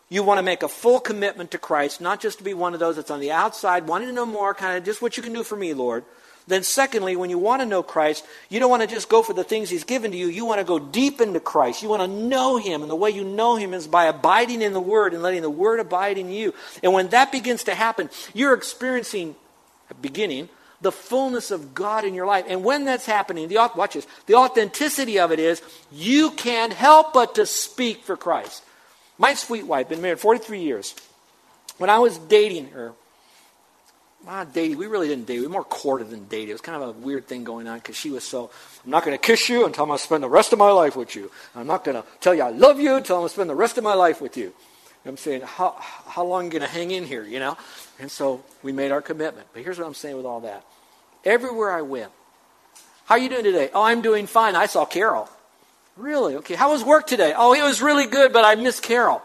you 0.09 0.21
want 0.21 0.37
to 0.37 0.43
make 0.43 0.61
a 0.61 0.67
full 0.67 0.99
commitment 0.99 1.49
to 1.49 1.57
Christ, 1.57 1.99
not 1.99 2.19
just 2.19 2.37
to 2.37 2.43
be 2.43 2.53
one 2.53 2.75
of 2.75 2.79
those 2.79 2.97
that's 2.97 3.09
on 3.09 3.19
the 3.19 3.31
outside, 3.31 3.87
wanting 3.87 4.09
to 4.09 4.13
know 4.13 4.27
more, 4.27 4.53
kind 4.53 4.77
of 4.77 4.83
just 4.83 5.01
what 5.01 5.17
you 5.17 5.23
can 5.23 5.33
do 5.33 5.41
for 5.41 5.55
me, 5.55 5.73
Lord. 5.73 6.05
Then, 6.47 6.63
secondly, 6.63 7.15
when 7.15 7.29
you 7.29 7.37
want 7.37 7.61
to 7.61 7.65
know 7.65 7.83
Christ, 7.83 8.25
you 8.49 8.59
don't 8.59 8.69
want 8.69 8.81
to 8.81 8.87
just 8.87 9.07
go 9.07 9.23
for 9.23 9.33
the 9.33 9.43
things 9.43 9.69
He's 9.69 9.83
given 9.83 10.11
to 10.11 10.17
you. 10.17 10.27
You 10.27 10.45
want 10.45 10.59
to 10.59 10.65
go 10.65 10.77
deep 10.77 11.21
into 11.21 11.39
Christ. 11.39 11.81
You 11.81 11.89
want 11.89 12.01
to 12.01 12.07
know 12.07 12.57
Him. 12.57 12.81
And 12.81 12.91
the 12.91 12.95
way 12.95 13.11
you 13.11 13.23
know 13.23 13.55
Him 13.55 13.73
is 13.73 13.87
by 13.87 14.05
abiding 14.05 14.61
in 14.61 14.73
the 14.73 14.81
Word 14.81 15.13
and 15.13 15.23
letting 15.23 15.41
the 15.41 15.49
Word 15.49 15.79
abide 15.79 16.17
in 16.17 16.29
you. 16.29 16.53
And 16.81 16.93
when 16.93 17.09
that 17.09 17.31
begins 17.31 17.63
to 17.65 17.75
happen, 17.75 18.09
you're 18.33 18.53
experiencing, 18.53 19.35
beginning, 20.01 20.49
the 20.81 20.91
fullness 20.91 21.49
of 21.49 21.73
God 21.73 22.03
in 22.03 22.13
your 22.13 22.25
life. 22.25 22.45
And 22.47 22.63
when 22.63 22.85
that's 22.85 23.05
happening, 23.05 23.47
the, 23.47 23.55
watch 23.75 23.93
this, 23.93 24.05
the 24.25 24.35
authenticity 24.35 25.19
of 25.19 25.31
it 25.31 25.39
is 25.39 25.61
you 25.91 26.31
can't 26.31 26.73
help 26.73 27.13
but 27.13 27.35
to 27.35 27.45
speak 27.45 28.03
for 28.03 28.17
Christ. 28.17 28.63
My 29.17 29.33
sweet 29.33 29.65
wife, 29.65 29.89
been 29.89 30.01
married 30.01 30.19
43 30.19 30.61
years. 30.61 30.93
When 31.77 31.89
I 31.89 31.99
was 31.99 32.17
dating 32.17 32.67
her, 32.69 32.93
not 34.25 34.53
dating. 34.53 34.77
We 34.77 34.87
really 34.87 35.07
didn't 35.07 35.25
date. 35.25 35.39
We 35.39 35.47
were 35.47 35.51
more 35.51 35.63
courted 35.63 36.09
than 36.09 36.25
dated. 36.25 36.49
It 36.49 36.53
was 36.53 36.61
kind 36.61 36.81
of 36.81 36.89
a 36.89 36.91
weird 36.99 37.27
thing 37.27 37.43
going 37.43 37.67
on 37.67 37.77
because 37.79 37.95
she 37.95 38.09
was 38.09 38.23
so, 38.23 38.49
I'm 38.83 38.91
not 38.91 39.03
going 39.03 39.17
to 39.17 39.21
kiss 39.21 39.49
you 39.49 39.65
until 39.65 39.83
I'm 39.83 39.89
going 39.89 39.97
to 39.97 40.03
spend 40.03 40.23
the 40.23 40.29
rest 40.29 40.53
of 40.53 40.59
my 40.59 40.71
life 40.71 40.95
with 40.95 41.15
you. 41.15 41.31
I'm 41.55 41.67
not 41.67 41.83
going 41.83 42.01
to 42.01 42.07
tell 42.21 42.33
you 42.33 42.41
I 42.41 42.49
love 42.49 42.79
you 42.79 42.95
until 42.95 43.17
I'm 43.17 43.21
going 43.21 43.29
to 43.29 43.33
spend 43.33 43.49
the 43.49 43.55
rest 43.55 43.77
of 43.77 43.83
my 43.83 43.93
life 43.93 44.21
with 44.21 44.37
you. 44.37 44.53
I'm 45.05 45.17
saying, 45.17 45.41
how, 45.41 45.75
how 45.79 46.23
long 46.23 46.41
are 46.41 46.45
you 46.45 46.49
going 46.51 46.61
to 46.61 46.67
hang 46.69 46.91
in 46.91 47.05
here, 47.05 47.25
you 47.25 47.39
know? 47.39 47.57
And 47.99 48.09
so 48.09 48.41
we 48.61 48.71
made 48.71 48.91
our 48.91 49.01
commitment. 49.01 49.47
But 49.53 49.63
here's 49.63 49.77
what 49.77 49.85
I'm 49.85 49.93
saying 49.93 50.15
with 50.15 50.25
all 50.25 50.41
that. 50.41 50.63
Everywhere 51.25 51.71
I 51.71 51.81
went, 51.81 52.11
how 53.05 53.15
are 53.15 53.19
you 53.19 53.27
doing 53.27 53.43
today? 53.43 53.69
Oh, 53.73 53.83
I'm 53.83 54.01
doing 54.01 54.27
fine. 54.27 54.55
I 54.55 54.65
saw 54.67 54.85
Carol. 54.85 55.29
Really? 55.97 56.37
Okay. 56.37 56.55
How 56.55 56.71
was 56.71 56.83
work 56.83 57.05
today? 57.05 57.33
Oh, 57.35 57.53
it 57.53 57.61
was 57.61 57.81
really 57.81 58.07
good, 58.07 58.31
but 58.31 58.45
I 58.45 58.55
miss 58.55 58.79
Carol. 58.79 59.21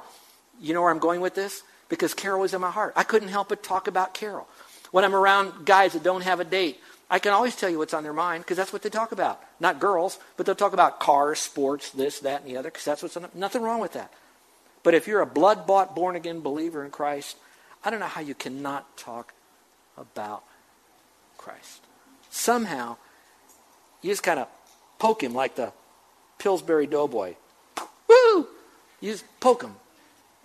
You 0.61 0.75
know 0.75 0.83
where 0.83 0.91
I'm 0.91 0.99
going 0.99 1.21
with 1.21 1.37
this? 1.37 1.63
Because 1.89 2.13
Carol 2.13 2.41
was 2.41 2.53
in 2.55 2.61
my 2.61 2.71
heart. 2.71 2.93
I 2.97 3.05
couldn't 3.05 3.29
help 3.29 3.49
but 3.51 3.63
talk 3.63 3.87
about 3.87 4.15
Carol. 4.15 4.49
When 4.91 5.05
I'm 5.05 5.15
around 5.15 5.67
guys 5.67 5.93
that 5.93 6.03
don't 6.03 6.23
have 6.23 6.41
a 6.41 6.45
date, 6.45 6.81
I 7.11 7.19
can 7.19 7.33
always 7.33 7.57
tell 7.57 7.71
you 7.71 7.79
what's 7.79 7.95
on 7.95 8.03
their 8.03 8.13
mind 8.13 8.45
because 8.45 8.57
that's 8.57 8.73
what 8.73 8.83
they 8.83 8.91
talk 8.91 9.13
about. 9.13 9.41
Not 9.61 9.81
girls, 9.81 10.19
but 10.37 10.45
they'll 10.45 10.55
talk 10.55 10.73
about 10.75 11.01
cars, 11.01 11.39
sports, 11.39 11.91
this, 11.91 12.21
that, 12.21 12.43
and 12.43 12.51
the 12.51 12.57
other 12.57 12.71
because 12.71 12.85
that's 12.85 13.03
what's 13.03 13.17
on, 13.17 13.29
nothing 13.35 13.63
wrong 13.63 13.81
with 13.81 13.93
that. 13.95 14.13
But 14.83 14.95
if 14.95 15.07
you're 15.07 15.21
a 15.21 15.27
blood 15.27 15.67
bought, 15.67 15.95
born 15.95 16.17
again 16.17 16.41
believer 16.41 16.85
in 16.85 16.91
Christ, 16.91 17.37
I 17.85 17.91
don't 17.91 18.01
know 18.01 18.07
how 18.07 18.21
you 18.21 18.35
cannot 18.35 18.97
talk 18.97 19.33
about 19.97 20.43
Christ. 21.39 21.83
Somehow, 22.31 22.97
you 24.03 24.11
just 24.11 24.23
kind 24.23 24.39
of 24.39 24.49
poke 24.99 25.23
him 25.23 25.35
like 25.35 25.57
the 25.57 25.73
Pillsbury 26.39 26.87
Doughboy. 26.87 27.35
Woo! 28.09 28.47
You 29.01 29.13
just 29.13 29.25
poke 29.41 29.63
him. 29.63 29.75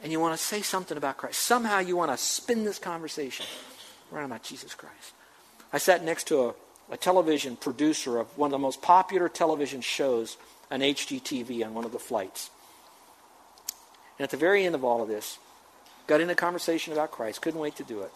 And 0.01 0.11
you 0.11 0.19
want 0.19 0.37
to 0.37 0.43
say 0.43 0.61
something 0.61 0.97
about 0.97 1.17
Christ. 1.17 1.39
Somehow 1.39 1.79
you 1.79 1.95
want 1.95 2.11
to 2.11 2.17
spin 2.17 2.65
this 2.65 2.79
conversation 2.79 3.45
around 4.13 4.25
about 4.25 4.43
Jesus 4.43 4.73
Christ. 4.75 5.13
I 5.71 5.77
sat 5.77 6.03
next 6.03 6.27
to 6.27 6.49
a, 6.49 6.53
a 6.91 6.97
television 6.97 7.55
producer 7.55 8.19
of 8.19 8.37
one 8.37 8.47
of 8.47 8.51
the 8.51 8.59
most 8.59 8.81
popular 8.81 9.27
television 9.27 9.81
shows 9.81 10.37
on 10.69 10.81
HGTV 10.81 11.65
on 11.65 11.73
one 11.73 11.85
of 11.85 11.91
the 11.91 11.99
flights. 11.99 12.49
And 14.17 14.23
at 14.23 14.29
the 14.29 14.37
very 14.37 14.65
end 14.65 14.75
of 14.75 14.83
all 14.83 15.01
of 15.01 15.07
this, 15.07 15.37
got 16.07 16.21
in 16.21 16.29
a 16.29 16.35
conversation 16.35 16.93
about 16.93 17.11
Christ, 17.11 17.41
couldn't 17.41 17.59
wait 17.59 17.75
to 17.77 17.83
do 17.83 18.01
it. 18.01 18.11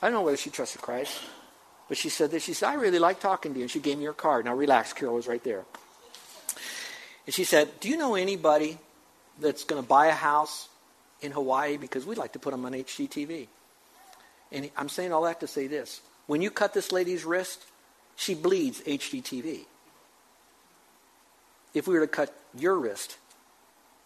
I 0.00 0.06
don't 0.06 0.14
know 0.14 0.22
whether 0.22 0.36
she 0.36 0.50
trusted 0.50 0.80
Christ, 0.80 1.20
but 1.88 1.96
she 1.96 2.08
said 2.08 2.30
this. 2.30 2.44
She 2.44 2.54
said, 2.54 2.68
I 2.68 2.74
really 2.74 2.98
like 2.98 3.20
talking 3.20 3.52
to 3.52 3.58
you. 3.58 3.64
And 3.64 3.70
she 3.70 3.80
gave 3.80 3.98
me 3.98 4.04
her 4.04 4.12
card. 4.12 4.44
Now 4.44 4.54
relax, 4.54 4.92
Carol 4.92 5.14
was 5.14 5.26
right 5.26 5.42
there. 5.42 5.64
And 7.26 7.34
she 7.34 7.44
said, 7.44 7.80
Do 7.80 7.88
you 7.88 7.96
know 7.96 8.14
anybody 8.14 8.78
that's 9.40 9.64
going 9.64 9.82
to 9.82 9.86
buy 9.86 10.06
a 10.06 10.12
house 10.12 10.68
in 11.20 11.32
Hawaii? 11.32 11.76
Because 11.76 12.06
we'd 12.06 12.18
like 12.18 12.32
to 12.32 12.38
put 12.38 12.52
them 12.52 12.64
on 12.64 12.72
HGTV. 12.72 13.48
And 14.50 14.70
I'm 14.76 14.88
saying 14.88 15.12
all 15.12 15.22
that 15.22 15.40
to 15.40 15.46
say 15.46 15.66
this. 15.66 16.00
When 16.26 16.42
you 16.42 16.50
cut 16.50 16.74
this 16.74 16.92
lady's 16.92 17.24
wrist, 17.24 17.64
she 18.16 18.34
bleeds 18.34 18.80
HGTV. 18.80 19.60
If 21.74 21.86
we 21.86 21.94
were 21.94 22.00
to 22.00 22.06
cut 22.06 22.34
your 22.54 22.76
wrist, 22.76 23.16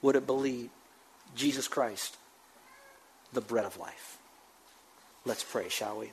would 0.03 0.17
it 0.17 0.27
bleed 0.27 0.71
Jesus 1.35 1.69
Christ, 1.69 2.17
the 3.33 3.41
bread 3.41 3.65
of 3.65 3.79
life? 3.79 4.19
Let's 5.25 5.45
pray, 5.45 5.69
shall 5.69 5.99
we? 5.99 6.13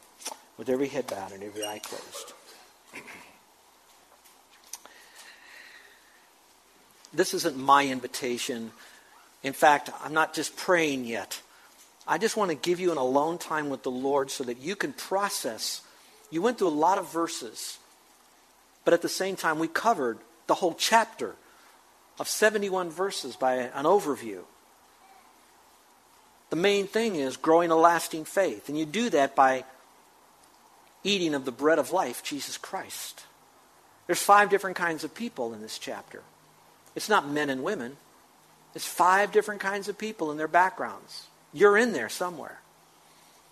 With 0.58 0.70
every 0.70 0.88
head 0.88 1.08
bowed 1.08 1.32
and 1.32 1.44
every 1.44 1.66
eye 1.66 1.80
closed. 1.80 2.34
this 7.14 7.34
isn't 7.34 7.58
my 7.58 7.88
invitation. 7.88 8.72
In 9.44 9.54
fact, 9.54 9.90
I'm 10.04 10.14
not 10.14 10.34
just 10.34 10.56
praying 10.56 11.06
yet. 11.06 11.42
I 12.10 12.18
just 12.18 12.36
want 12.36 12.50
to 12.50 12.56
give 12.56 12.80
you 12.80 12.92
an 12.92 12.98
alone 12.98 13.38
time 13.38 13.70
with 13.70 13.84
the 13.84 13.92
Lord 13.92 14.32
so 14.32 14.44
that 14.46 14.58
you 14.58 14.76
can 14.76 14.94
process. 14.94 15.82
You 16.32 16.42
went 16.42 16.58
through 16.58 16.70
a 16.70 16.70
lot 16.70 16.98
of 16.98 17.14
verses, 17.14 17.78
but 18.84 18.96
at 18.96 19.04
the 19.04 19.08
same 19.08 19.36
time, 19.36 19.60
we 19.60 19.68
covered 19.68 20.18
the 20.48 20.56
whole 20.56 20.74
chapter 20.74 21.36
of 22.20 22.28
71 22.28 22.90
verses 22.90 23.36
by 23.36 23.58
an 23.58 23.86
overview. 23.86 24.40
The 26.50 26.56
main 26.56 26.88
thing 26.88 27.16
is 27.16 27.38
growing 27.38 27.70
a 27.70 27.76
lasting 27.76 28.26
faith, 28.26 28.70
and 28.70 28.78
you 28.78 28.88
do 28.88 29.12
that 29.12 29.36
by 29.36 29.64
eating 31.04 31.36
of 31.36 31.46
the 31.46 31.52
bread 31.52 31.78
of 31.78 31.92
life, 31.92 32.24
Jesus 32.24 32.58
Christ. 32.58 33.24
There's 34.08 34.22
five 34.22 34.50
different 34.50 34.76
kinds 34.76 35.04
of 35.04 35.14
people 35.14 35.54
in 35.54 35.62
this 35.62 35.78
chapter. 35.78 36.24
It's 36.96 37.08
not 37.08 37.30
men 37.30 37.52
and 37.52 37.64
women. 37.64 37.98
It's 38.74 38.88
five 38.88 39.32
different 39.32 39.62
kinds 39.62 39.88
of 39.88 40.00
people 40.00 40.32
and 40.32 40.40
their 40.40 40.48
backgrounds. 40.48 41.29
You're 41.54 41.78
in 41.78 41.94
there 41.94 42.10
somewhere. 42.10 42.60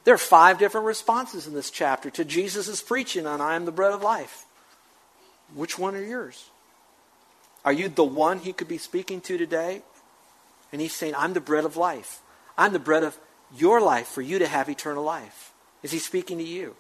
There 0.04 0.14
are 0.14 0.20
five 0.20 0.58
different 0.58 0.88
responses 0.88 1.48
in 1.48 1.54
this 1.54 1.70
chapter 1.70 2.10
to 2.12 2.24
Jesus' 2.24 2.82
preaching 2.82 3.28
on 3.28 3.42
I 3.42 3.56
am 3.56 3.66
the 3.66 3.72
bread 3.72 3.92
of 3.92 4.02
life. 4.02 4.46
Which 5.54 5.78
one 5.78 5.96
are 5.96 6.04
yours? 6.04 6.50
Are 7.66 7.74
you 7.74 7.90
the 7.90 8.04
one 8.04 8.40
he 8.40 8.54
could 8.54 8.68
be 8.68 8.78
speaking 8.78 9.20
to 9.22 9.38
today? 9.38 9.82
And 10.72 10.80
he's 10.80 10.94
saying, 10.94 11.16
I'm 11.18 11.34
the 11.34 11.42
bread 11.42 11.66
of 11.66 11.76
life. 11.76 12.22
I'm 12.58 12.74
the 12.74 12.80
bread 12.80 13.04
of 13.04 13.18
your 13.56 13.82
life 13.82 14.08
for 14.08 14.22
you 14.22 14.40
to 14.40 14.48
have 14.48 14.70
eternal 14.70 15.04
life? 15.04 15.54
Is 15.84 15.92
he 15.92 16.00
speaking 16.00 16.38
to 16.38 16.44
you? 16.44 16.76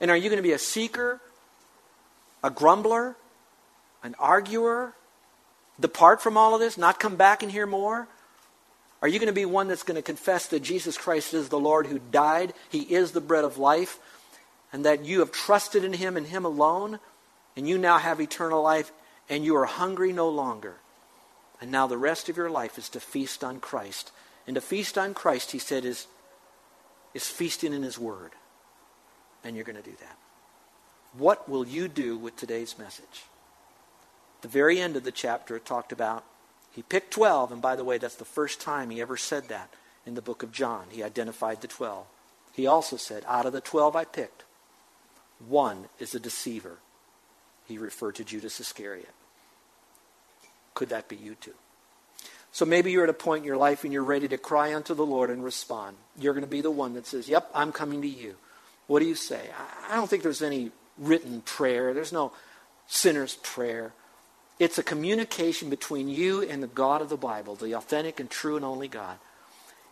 And 0.00 0.10
are 0.10 0.16
you 0.16 0.28
going 0.28 0.38
to 0.38 0.42
be 0.42 0.52
a 0.52 0.58
seeker, 0.58 1.20
a 2.42 2.50
grumbler, 2.50 3.16
an 4.02 4.14
arguer, 4.18 4.94
depart 5.78 6.22
from 6.22 6.36
all 6.36 6.54
of 6.54 6.60
this, 6.60 6.78
not 6.78 6.98
come 6.98 7.16
back 7.16 7.42
and 7.42 7.52
hear 7.52 7.66
more? 7.66 8.08
Are 9.02 9.08
you 9.08 9.18
going 9.18 9.28
to 9.28 9.32
be 9.32 9.46
one 9.46 9.68
that's 9.68 9.82
going 9.82 9.96
to 9.96 10.02
confess 10.02 10.46
that 10.48 10.60
Jesus 10.60 10.98
Christ 10.98 11.32
is 11.32 11.48
the 11.48 11.58
Lord 11.58 11.86
who 11.86 11.98
died, 11.98 12.52
He 12.68 12.80
is 12.80 13.12
the 13.12 13.20
bread 13.20 13.44
of 13.44 13.58
life, 13.58 13.98
and 14.72 14.84
that 14.84 15.04
you 15.04 15.20
have 15.20 15.32
trusted 15.32 15.84
in 15.84 15.94
Him 15.94 16.16
and 16.16 16.26
Him 16.26 16.44
alone, 16.44 17.00
and 17.56 17.68
you 17.68 17.78
now 17.78 17.98
have 17.98 18.20
eternal 18.20 18.62
life, 18.62 18.92
and 19.28 19.44
you 19.44 19.56
are 19.56 19.64
hungry 19.64 20.12
no 20.12 20.28
longer? 20.28 20.74
And 21.60 21.70
now 21.70 21.86
the 21.86 21.98
rest 21.98 22.28
of 22.28 22.36
your 22.36 22.50
life 22.50 22.78
is 22.78 22.88
to 22.90 23.00
feast 23.00 23.42
on 23.42 23.60
Christ. 23.60 24.12
And 24.46 24.54
to 24.54 24.60
feast 24.60 24.98
on 24.98 25.14
Christ, 25.14 25.52
He 25.52 25.58
said, 25.58 25.84
is, 25.84 26.06
is 27.14 27.26
feasting 27.26 27.72
in 27.72 27.82
His 27.82 27.98
Word. 27.98 28.32
And 29.44 29.56
you're 29.56 29.64
going 29.64 29.76
to 29.76 29.82
do 29.82 29.96
that. 30.00 30.16
What 31.16 31.48
will 31.48 31.66
you 31.66 31.88
do 31.88 32.16
with 32.16 32.36
today's 32.36 32.78
message? 32.78 33.24
the 34.42 34.48
very 34.48 34.80
end 34.80 34.96
of 34.96 35.04
the 35.04 35.12
chapter, 35.12 35.56
it 35.56 35.64
talked 35.64 35.92
about 35.92 36.24
he 36.72 36.82
picked 36.82 37.12
12, 37.12 37.52
and 37.52 37.62
by 37.62 37.76
the 37.76 37.84
way, 37.84 37.98
that's 37.98 38.16
the 38.16 38.24
first 38.24 38.60
time 38.60 38.90
he 38.90 39.00
ever 39.00 39.16
said 39.16 39.48
that 39.48 39.70
in 40.06 40.14
the 40.14 40.22
book 40.22 40.42
of 40.42 40.52
John. 40.52 40.84
He 40.90 41.02
identified 41.02 41.60
the 41.60 41.68
12. 41.68 42.06
He 42.52 42.66
also 42.66 42.96
said, 42.96 43.24
Out 43.26 43.46
of 43.46 43.52
the 43.52 43.60
12 43.60 43.96
I 43.96 44.04
picked, 44.04 44.44
one 45.46 45.86
is 45.98 46.14
a 46.14 46.20
deceiver. 46.20 46.78
He 47.66 47.78
referred 47.78 48.16
to 48.16 48.24
Judas 48.24 48.60
Iscariot. 48.60 49.14
Could 50.74 50.90
that 50.90 51.08
be 51.08 51.16
you 51.16 51.34
too? 51.34 51.54
So 52.52 52.64
maybe 52.64 52.90
you're 52.90 53.04
at 53.04 53.10
a 53.10 53.14
point 53.14 53.42
in 53.42 53.46
your 53.46 53.56
life 53.56 53.84
and 53.84 53.92
you're 53.92 54.02
ready 54.02 54.26
to 54.28 54.38
cry 54.38 54.74
unto 54.74 54.94
the 54.94 55.06
Lord 55.06 55.30
and 55.30 55.44
respond. 55.44 55.96
You're 56.18 56.34
going 56.34 56.44
to 56.44 56.50
be 56.50 56.60
the 56.60 56.70
one 56.70 56.94
that 56.94 57.06
says, 57.06 57.28
Yep, 57.28 57.50
I'm 57.54 57.72
coming 57.72 58.02
to 58.02 58.08
you. 58.08 58.36
What 58.86 59.00
do 59.00 59.06
you 59.06 59.14
say? 59.14 59.40
I 59.88 59.94
don't 59.94 60.10
think 60.10 60.22
there's 60.22 60.42
any 60.42 60.72
written 60.98 61.42
prayer, 61.42 61.94
there's 61.94 62.12
no 62.12 62.32
sinner's 62.86 63.36
prayer. 63.36 63.92
It's 64.60 64.76
a 64.76 64.82
communication 64.82 65.70
between 65.70 66.10
you 66.10 66.42
and 66.42 66.62
the 66.62 66.66
God 66.66 67.00
of 67.00 67.08
the 67.08 67.16
Bible, 67.16 67.54
the 67.54 67.74
authentic 67.74 68.20
and 68.20 68.28
true 68.28 68.56
and 68.56 68.64
only 68.64 68.88
God. 68.88 69.16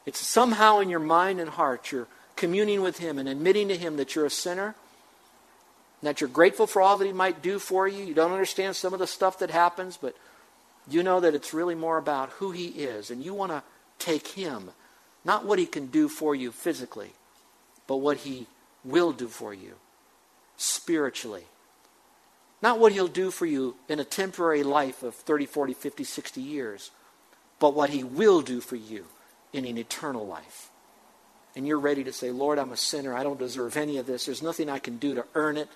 It's 0.05 0.21
somehow 0.21 0.81
in 0.81 0.91
your 0.91 1.01
mind 1.01 1.41
and 1.41 1.49
heart 1.49 1.91
you're 1.91 2.07
communing 2.37 2.83
with 2.83 2.99
Him 2.99 3.19
and 3.19 3.27
admitting 3.27 3.69
to 3.69 3.77
Him 3.79 3.97
that 3.97 4.15
you're 4.15 4.27
a 4.27 4.31
sinner, 4.31 4.75
that 6.03 6.21
you're 6.21 6.29
grateful 6.29 6.67
for 6.67 6.83
all 6.83 6.99
that 6.99 7.07
He 7.07 7.15
might 7.15 7.41
do 7.41 7.59
for 7.59 7.89
you. 7.89 8.05
You 8.05 8.13
don't 8.13 8.31
understand 8.31 8.77
some 8.77 8.93
of 8.93 8.99
the 8.99 9.07
stuff 9.07 9.39
that 9.39 9.51
happens, 9.51 9.97
but 9.97 10.15
you 10.87 11.03
know 11.03 11.19
that 11.19 11.35
it's 11.35 11.55
really 11.55 11.75
more 11.75 11.97
about 11.97 12.29
who 12.33 12.51
He 12.51 12.67
is, 12.67 13.11
and 13.11 13.25
you 13.25 13.33
want 13.33 13.53
to 13.53 13.63
take 13.99 14.29
Him, 14.29 14.71
not 15.25 15.47
what 15.47 15.59
He 15.59 15.65
can 15.65 15.87
do 15.87 16.11
for 16.11 16.35
you 16.35 16.53
physically, 16.53 17.13
but 17.87 17.97
what 17.97 18.19
He 18.19 18.47
will 18.85 19.13
do 19.13 19.29
for 19.29 19.55
you 19.55 19.77
spiritually 20.59 21.47
not 22.61 22.79
what 22.79 22.93
he'll 22.93 23.09
do 23.09 23.31
for 23.31 23.47
you 23.47 23.77
in 23.89 24.01
a 24.01 24.05
temporary 24.05 24.63
life 24.63 25.03
of 25.03 25.15
30, 25.15 25.47
40, 25.47 25.75
50, 25.75 26.05
60 26.05 26.41
years, 26.41 26.91
but 27.59 27.75
what 27.75 27.91
he 27.91 28.03
will 28.03 28.41
do 28.41 28.61
for 28.61 28.77
you 28.77 29.07
in 29.53 29.65
an 29.65 29.79
eternal 29.79 30.27
life. 30.27 30.71
And 31.57 31.67
you're 31.67 31.79
ready 31.79 32.05
to 32.05 32.13
say, 32.13 32.31
Lord, 32.31 32.59
I'm 32.59 32.73
a 32.73 32.77
sinner. 32.77 33.15
I 33.15 33.23
don't 33.23 33.39
deserve 33.39 33.77
any 33.77 33.99
of 33.99 34.07
this. 34.07 34.27
There's 34.27 34.43
nothing 34.43 34.69
I 34.69 34.79
can 34.79 34.99
do 34.99 35.15
to 35.15 35.25
earn 35.35 35.57
it. 35.57 35.69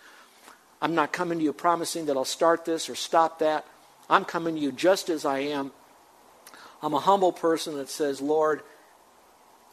I'm 0.80 0.94
not 0.94 1.12
coming 1.12 1.38
to 1.38 1.44
you 1.44 1.52
promising 1.52 2.06
that 2.06 2.16
I'll 2.16 2.24
start 2.24 2.64
this 2.64 2.88
or 2.88 2.94
stop 2.94 3.38
that. 3.38 3.64
I'm 4.10 4.24
coming 4.24 4.56
to 4.56 4.60
you 4.60 4.72
just 4.72 5.08
as 5.08 5.24
I 5.24 5.38
am. 5.38 5.72
I'm 6.82 6.94
a 6.94 7.00
humble 7.00 7.32
person 7.32 7.76
that 7.76 7.88
says, 7.88 8.20
Lord, 8.20 8.62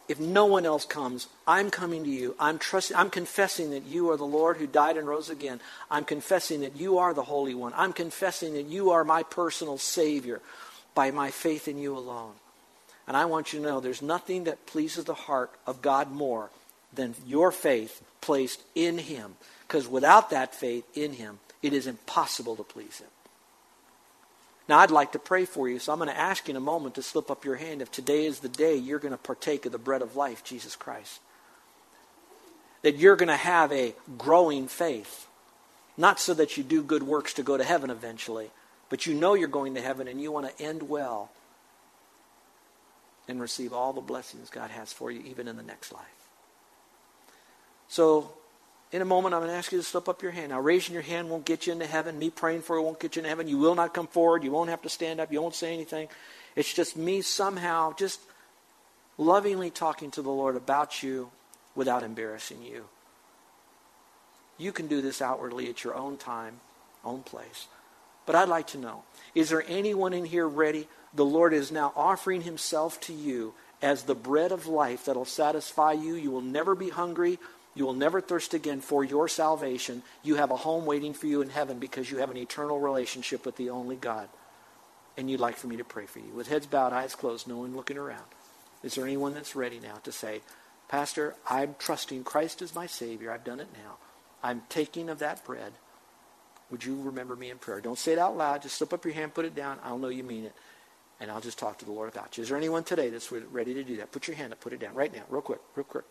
if 0.09 0.19
no 0.19 0.47
one 0.47 0.65
else 0.65 0.85
comes, 0.85 1.27
I'm 1.47 1.69
coming 1.69 2.03
to 2.03 2.09
you. 2.09 2.35
I'm 2.39 2.57
trusting, 2.57 2.97
I'm 2.97 3.11
confessing 3.11 3.71
that 3.71 3.85
you 3.85 4.09
are 4.09 4.17
the 4.17 4.25
Lord 4.25 4.57
who 4.57 4.65
died 4.65 4.97
and 4.97 5.07
rose 5.07 5.29
again. 5.29 5.61
I'm 5.89 6.03
confessing 6.03 6.61
that 6.61 6.75
you 6.75 6.97
are 6.97 7.13
the 7.13 7.23
Holy 7.23 7.53
One. 7.53 7.73
I'm 7.75 7.93
confessing 7.93 8.55
that 8.55 8.65
you 8.65 8.89
are 8.89 9.03
my 9.03 9.21
personal 9.21 9.77
Savior 9.77 10.41
by 10.95 11.11
my 11.11 11.29
faith 11.29 11.67
in 11.67 11.77
you 11.77 11.95
alone. 11.95 12.33
And 13.07 13.15
I 13.15 13.25
want 13.25 13.53
you 13.53 13.59
to 13.59 13.65
know 13.65 13.79
there's 13.79 14.01
nothing 14.01 14.45
that 14.45 14.65
pleases 14.65 15.05
the 15.05 15.13
heart 15.13 15.51
of 15.67 15.83
God 15.83 16.11
more 16.11 16.49
than 16.91 17.13
your 17.27 17.51
faith 17.51 18.01
placed 18.19 18.63
in 18.73 18.97
Him. 18.97 19.35
Because 19.67 19.87
without 19.87 20.31
that 20.31 20.55
faith 20.55 20.85
in 20.97 21.13
Him, 21.13 21.39
it 21.61 21.71
is 21.71 21.85
impossible 21.85 22.55
to 22.55 22.63
please 22.63 22.97
Him. 22.97 23.07
Now, 24.69 24.77
I'd 24.77 24.91
like 24.91 25.13
to 25.13 25.19
pray 25.19 25.45
for 25.45 25.67
you, 25.67 25.79
so 25.79 25.91
I'm 25.91 25.97
going 25.97 26.11
to 26.11 26.17
ask 26.17 26.47
you 26.47 26.51
in 26.51 26.55
a 26.55 26.61
moment 26.61 26.93
to 26.95 27.01
slip 27.01 27.31
up 27.31 27.43
your 27.43 27.55
hand 27.55 27.81
if 27.81 27.91
today 27.91 28.27
is 28.27 28.39
the 28.39 28.47
day 28.47 28.75
you're 28.75 28.99
going 28.99 29.13
to 29.13 29.17
partake 29.17 29.65
of 29.65 29.71
the 29.71 29.79
bread 29.79 30.03
of 30.03 30.15
life, 30.15 30.43
Jesus 30.43 30.75
Christ. 30.75 31.19
That 32.83 32.97
you're 32.97 33.15
going 33.15 33.29
to 33.29 33.35
have 33.35 33.71
a 33.71 33.95
growing 34.19 34.67
faith. 34.67 35.27
Not 35.97 36.19
so 36.19 36.35
that 36.35 36.55
you 36.55 36.63
do 36.63 36.83
good 36.83 37.01
works 37.01 37.33
to 37.33 37.43
go 37.43 37.57
to 37.57 37.63
heaven 37.63 37.89
eventually, 37.89 38.51
but 38.91 39.07
you 39.07 39.15
know 39.15 39.33
you're 39.33 39.47
going 39.47 39.73
to 39.73 39.81
heaven 39.81 40.07
and 40.07 40.21
you 40.21 40.31
want 40.31 40.55
to 40.55 40.63
end 40.63 40.83
well 40.83 41.31
and 43.27 43.41
receive 43.41 43.73
all 43.73 43.91
the 43.91 44.01
blessings 44.01 44.51
God 44.51 44.69
has 44.69 44.93
for 44.93 45.09
you, 45.09 45.21
even 45.21 45.47
in 45.47 45.57
the 45.57 45.63
next 45.63 45.91
life. 45.91 46.03
So, 47.87 48.33
in 48.91 49.01
a 49.01 49.05
moment, 49.05 49.35
I'm 49.35 49.41
going 49.41 49.51
to 49.51 49.57
ask 49.57 49.71
you 49.71 49.77
to 49.77 49.83
slip 49.83 50.09
up 50.09 50.23
your 50.23 50.31
hand. 50.31 50.49
Now, 50.49 50.59
raising 50.59 50.93
your 50.93 51.03
hand 51.03 51.29
won't 51.29 51.45
get 51.45 51.67
you 51.67 51.73
into 51.73 51.85
heaven. 51.85 52.17
Me 52.17 52.29
praying 52.31 52.63
for 52.63 52.75
you 52.75 52.81
won't 52.81 52.99
get 52.99 53.15
you 53.15 53.19
into 53.19 53.29
heaven. 53.29 53.47
You 53.47 53.59
will 53.59 53.75
not 53.75 53.93
come 53.93 54.07
forward. 54.07 54.43
You 54.43 54.51
won't 54.51 54.71
have 54.71 54.81
to 54.81 54.89
stand 54.89 55.19
up. 55.19 55.31
You 55.31 55.41
won't 55.41 55.55
say 55.55 55.73
anything. 55.73 56.07
It's 56.55 56.73
just 56.73 56.97
me 56.97 57.21
somehow 57.21 57.93
just 57.93 58.19
lovingly 59.17 59.69
talking 59.69 60.09
to 60.11 60.23
the 60.23 60.31
Lord 60.31 60.55
about 60.55 61.03
you 61.03 61.29
without 61.75 62.01
embarrassing 62.01 62.63
you. 62.63 62.85
You 64.57 64.71
can 64.71 64.87
do 64.87 65.01
this 65.01 65.21
outwardly 65.21 65.69
at 65.69 65.83
your 65.83 65.93
own 65.95 66.17
time, 66.17 66.59
own 67.05 67.21
place. 67.21 67.67
But 68.25 68.35
I'd 68.35 68.49
like 68.49 68.67
to 68.67 68.77
know 68.77 69.03
is 69.35 69.49
there 69.49 69.63
anyone 69.67 70.13
in 70.13 70.25
here 70.25 70.47
ready? 70.47 70.87
The 71.13 71.25
Lord 71.25 71.53
is 71.53 71.71
now 71.71 71.93
offering 71.95 72.41
himself 72.41 72.99
to 73.01 73.13
you 73.13 73.53
as 73.81 74.03
the 74.03 74.15
bread 74.15 74.51
of 74.51 74.67
life 74.67 75.05
that'll 75.05 75.25
satisfy 75.25 75.93
you. 75.93 76.15
You 76.15 76.31
will 76.31 76.41
never 76.41 76.75
be 76.75 76.89
hungry 76.89 77.39
you 77.79 77.85
will 77.85 77.93
never 77.93 78.19
thirst 78.19 78.53
again 78.53 78.81
for 78.81 79.05
your 79.05 79.29
salvation. 79.29 80.03
You 80.21 80.35
have 80.35 80.51
a 80.51 80.57
home 80.57 80.85
waiting 80.85 81.13
for 81.13 81.27
you 81.27 81.41
in 81.41 81.49
heaven 81.49 81.79
because 81.79 82.11
you 82.11 82.17
have 82.17 82.29
an 82.29 82.35
eternal 82.35 82.77
relationship 82.77 83.45
with 83.45 83.55
the 83.55 83.69
only 83.69 83.95
God. 83.95 84.27
And 85.15 85.31
you'd 85.31 85.39
like 85.39 85.55
for 85.55 85.67
me 85.67 85.77
to 85.77 85.85
pray 85.85 86.05
for 86.05 86.19
you. 86.19 86.33
With 86.35 86.49
heads 86.49 86.67
bowed, 86.67 86.91
eyes 86.91 87.15
closed, 87.15 87.47
no 87.47 87.59
one 87.59 87.77
looking 87.77 87.97
around. 87.97 88.25
Is 88.83 88.95
there 88.95 89.05
anyone 89.05 89.33
that's 89.33 89.55
ready 89.55 89.79
now 89.79 89.95
to 90.03 90.11
say, 90.11 90.41
Pastor, 90.89 91.35
I'm 91.49 91.75
trusting 91.79 92.25
Christ 92.25 92.61
as 92.61 92.75
my 92.75 92.85
Savior. 92.85 93.31
I've 93.31 93.45
done 93.45 93.61
it 93.61 93.69
now. 93.71 93.95
I'm 94.43 94.63
taking 94.67 95.07
of 95.07 95.19
that 95.19 95.45
bread. 95.45 95.71
Would 96.71 96.83
you 96.83 97.01
remember 97.01 97.37
me 97.37 97.49
in 97.49 97.59
prayer? 97.59 97.79
Don't 97.79 97.97
say 97.97 98.11
it 98.11 98.19
out 98.19 98.35
loud. 98.35 98.61
Just 98.61 98.75
slip 98.75 98.91
up 98.91 99.05
your 99.05 99.13
hand, 99.13 99.33
put 99.33 99.45
it 99.45 99.55
down. 99.55 99.79
I'll 99.85 99.97
know 99.97 100.09
you 100.09 100.25
mean 100.25 100.43
it. 100.43 100.53
And 101.21 101.31
I'll 101.31 101.39
just 101.39 101.57
talk 101.57 101.77
to 101.77 101.85
the 101.85 101.91
Lord 101.93 102.11
about 102.11 102.37
you. 102.37 102.43
Is 102.43 102.49
there 102.49 102.57
anyone 102.57 102.83
today 102.83 103.09
that's 103.09 103.31
ready 103.31 103.73
to 103.73 103.85
do 103.85 103.95
that? 103.97 104.11
Put 104.11 104.27
your 104.27 104.35
hand 104.35 104.51
up, 104.51 104.59
put 104.59 104.73
it 104.73 104.81
down 104.81 104.95
right 104.95 105.15
now, 105.15 105.23
real 105.29 105.41
quick, 105.41 105.61
real 105.75 105.85
quick. 105.85 106.03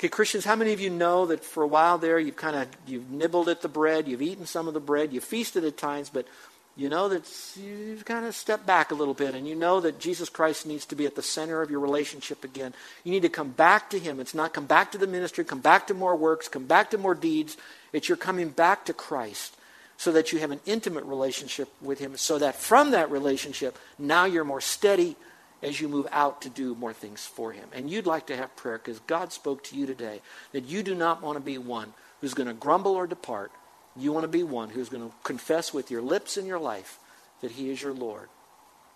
Okay, 0.00 0.08
Christians, 0.08 0.46
how 0.46 0.56
many 0.56 0.72
of 0.72 0.80
you 0.80 0.88
know 0.88 1.26
that 1.26 1.44
for 1.44 1.62
a 1.62 1.66
while 1.66 1.98
there 1.98 2.18
you've 2.18 2.34
kind 2.34 2.56
of 2.56 2.68
you've 2.86 3.10
nibbled 3.10 3.50
at 3.50 3.60
the 3.60 3.68
bread, 3.68 4.08
you've 4.08 4.22
eaten 4.22 4.46
some 4.46 4.66
of 4.66 4.72
the 4.72 4.80
bread, 4.80 5.12
you've 5.12 5.24
feasted 5.24 5.62
at 5.62 5.76
times, 5.76 6.08
but 6.08 6.26
you 6.74 6.88
know 6.88 7.10
that 7.10 7.30
you've 7.54 8.06
kind 8.06 8.24
of 8.24 8.34
stepped 8.34 8.64
back 8.64 8.90
a 8.90 8.94
little 8.94 9.12
bit 9.12 9.34
and 9.34 9.46
you 9.46 9.54
know 9.54 9.78
that 9.80 10.00
Jesus 10.00 10.30
Christ 10.30 10.64
needs 10.64 10.86
to 10.86 10.94
be 10.94 11.04
at 11.04 11.16
the 11.16 11.22
center 11.22 11.60
of 11.60 11.70
your 11.70 11.80
relationship 11.80 12.44
again. 12.44 12.72
You 13.04 13.12
need 13.12 13.20
to 13.24 13.28
come 13.28 13.50
back 13.50 13.90
to 13.90 13.98
him. 13.98 14.20
It's 14.20 14.32
not 14.32 14.54
come 14.54 14.64
back 14.64 14.90
to 14.92 14.98
the 14.98 15.06
ministry, 15.06 15.44
come 15.44 15.60
back 15.60 15.88
to 15.88 15.92
more 15.92 16.16
works, 16.16 16.48
come 16.48 16.64
back 16.64 16.88
to 16.92 16.96
more 16.96 17.14
deeds. 17.14 17.58
It's 17.92 18.08
you're 18.08 18.16
coming 18.16 18.48
back 18.48 18.86
to 18.86 18.94
Christ 18.94 19.54
so 19.98 20.12
that 20.12 20.32
you 20.32 20.38
have 20.38 20.50
an 20.50 20.60
intimate 20.64 21.04
relationship 21.04 21.68
with 21.82 21.98
him 21.98 22.16
so 22.16 22.38
that 22.38 22.54
from 22.56 22.92
that 22.92 23.10
relationship 23.10 23.76
now 23.98 24.24
you're 24.24 24.44
more 24.44 24.62
steady 24.62 25.14
as 25.62 25.80
you 25.80 25.88
move 25.88 26.06
out 26.10 26.42
to 26.42 26.48
do 26.48 26.74
more 26.74 26.92
things 26.92 27.26
for 27.26 27.52
Him. 27.52 27.68
And 27.72 27.90
you'd 27.90 28.06
like 28.06 28.26
to 28.28 28.36
have 28.36 28.56
prayer 28.56 28.78
because 28.78 28.98
God 29.00 29.32
spoke 29.32 29.62
to 29.64 29.76
you 29.76 29.86
today 29.86 30.20
that 30.52 30.64
you 30.64 30.82
do 30.82 30.94
not 30.94 31.22
want 31.22 31.36
to 31.36 31.44
be 31.44 31.58
one 31.58 31.92
who's 32.20 32.34
going 32.34 32.48
to 32.48 32.54
grumble 32.54 32.94
or 32.94 33.06
depart. 33.06 33.52
You 33.96 34.12
want 34.12 34.24
to 34.24 34.28
be 34.28 34.42
one 34.42 34.70
who's 34.70 34.88
going 34.88 35.08
to 35.08 35.14
confess 35.24 35.74
with 35.74 35.90
your 35.90 36.02
lips 36.02 36.36
and 36.36 36.46
your 36.46 36.58
life 36.58 36.98
that 37.42 37.52
He 37.52 37.70
is 37.70 37.82
your 37.82 37.92
Lord 37.92 38.28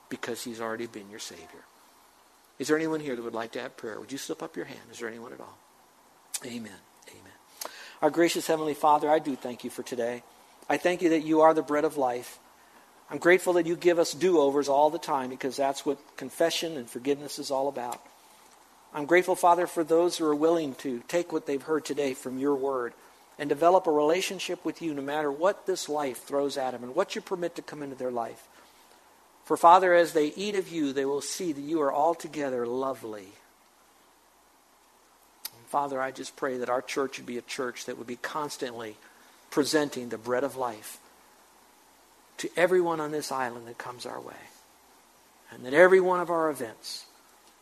because 0.09 0.45
He's 0.45 0.61
already 0.61 0.87
been 0.87 1.11
your 1.11 1.21
Savior. 1.21 1.65
Is 2.59 2.69
there 2.69 2.77
anyone 2.77 3.01
here 3.01 3.17
that 3.17 3.23
would 3.23 3.35
like 3.35 3.53
to 3.53 3.61
have 3.61 3.77
prayer? 3.77 3.99
Would 3.99 4.13
you 4.13 4.19
slip 4.19 4.43
up 4.43 4.57
your 4.57 4.65
hand? 4.65 4.81
Is 4.93 5.01
there 5.01 5.09
anyone 5.09 5.33
at 5.33 5.41
all? 5.41 5.59
Amen. 6.45 6.73
Amen. 7.11 7.33
Our 8.01 8.11
gracious 8.11 8.47
Heavenly 8.47 8.75
Father, 8.75 9.11
I 9.11 9.19
do 9.19 9.35
thank 9.35 9.65
you 9.65 9.71
for 9.71 9.83
today. 9.83 10.23
I 10.69 10.77
thank 10.77 11.03
you 11.03 11.11
that 11.11 11.25
you 11.25 11.41
are 11.41 11.53
the 11.53 11.63
bread 11.63 11.85
of 11.85 11.97
life. 11.97 12.39
I'm 13.11 13.19
grateful 13.19 13.55
that 13.55 13.67
you 13.67 13.77
give 13.77 13.99
us 13.99 14.13
do 14.13 14.39
overs 14.41 14.69
all 14.69 14.91
the 14.91 14.99
time 14.99 15.31
because 15.31 15.57
that's 15.57 15.85
what 15.85 15.99
confession 16.17 16.77
and 16.77 16.89
forgiveness 16.89 17.39
is 17.39 17.51
all 17.51 17.69
about. 17.69 18.01
I'm 18.95 19.07
grateful, 19.07 19.35
Father, 19.35 19.67
for 19.67 19.85
those 19.85 20.17
who 20.17 20.25
are 20.25 20.35
willing 20.35 20.75
to 20.77 21.03
take 21.09 21.33
what 21.33 21.47
they've 21.47 21.63
heard 21.63 21.85
today 21.85 22.15
from 22.15 22.39
your 22.39 22.55
word 22.55 22.95
and 23.39 23.49
develop 23.49 23.87
a 23.87 23.93
relationship 23.93 24.65
with 24.65 24.81
you 24.81 24.95
no 24.95 25.03
matter 25.03 25.31
what 25.31 25.67
this 25.67 25.89
life 25.89 26.23
throws 26.23 26.57
at 26.57 26.71
them 26.71 26.85
and 26.85 26.95
what 26.95 27.15
you 27.15 27.21
permit 27.21 27.57
to 27.57 27.63
come 27.63 27.83
into 27.83 27.97
their 27.97 28.13
life. 28.13 28.47
For, 29.45 29.57
Father, 29.57 29.93
as 29.93 30.13
they 30.13 30.29
eat 30.29 30.55
of 30.55 30.69
you, 30.69 30.93
they 30.93 31.05
will 31.05 31.21
see 31.21 31.53
that 31.53 31.61
you 31.61 31.83
are 31.83 31.93
altogether 31.93 32.67
lovely. 32.67 33.29
And 35.57 35.67
Father, 35.67 36.01
I 36.01 36.13
just 36.13 36.37
pray 36.37 36.57
that 36.59 36.71
our 36.71 36.81
church 36.81 37.19
would 37.19 37.27
be 37.27 37.37
a 37.37 37.43
church 37.43 37.85
that 37.85 37.99
would 37.99 38.07
be 38.07 38.17
constantly 38.17 38.97
presenting 39.51 40.09
the 40.09 40.19
bread 40.19 40.45
of 40.45 40.57
life 40.57 40.99
to 42.39 42.51
everyone 42.57 43.01
on 43.01 43.13
this 43.13 43.31
island 43.31 43.67
that 43.67 43.79
comes 43.79 44.07
our 44.07 44.21
way. 44.21 44.35
And 45.51 45.65
that 45.65 45.75
every 45.75 46.01
one 46.01 46.21
of 46.21 46.31
our 46.31 46.51
events 46.51 47.07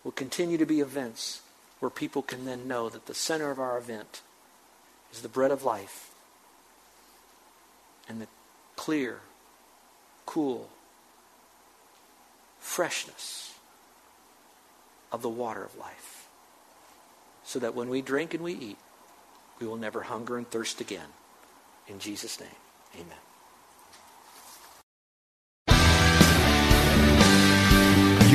will 0.03 0.13
continue 0.13 0.59
to 0.59 0.67
be 0.67 0.81
events 0.81 1.43
where 1.81 1.91
people 1.91 2.23
can 2.23 2.45
then 2.45 2.67
know 2.69 2.89
that 2.89 3.07
the 3.07 3.15
center 3.15 3.51
of 3.51 3.59
our 3.59 3.77
event 3.77 4.23
is 5.13 5.21
the 5.21 5.29
bread 5.29 5.51
of 5.51 5.65
life 5.65 6.11
and 8.09 8.21
the 8.21 8.29
clear, 8.77 9.21
cool 10.27 10.69
freshness 12.59 13.55
of 15.11 15.23
the 15.23 15.29
water 15.29 15.65
of 15.65 15.77
life. 15.77 16.29
So 17.45 17.59
that 17.59 17.75
when 17.75 17.89
we 17.89 18.01
drink 18.01 18.33
and 18.33 18.43
we 18.43 18.55
eat, 18.55 18.79
we 19.61 19.67
will 19.67 19.77
never 19.77 20.03
hunger 20.03 20.39
and 20.39 20.49
thirst 20.49 20.81
again. 20.81 21.09
In 21.89 21.99
Jesus' 21.99 22.41
name, 22.41 22.49
amen. 22.95 23.32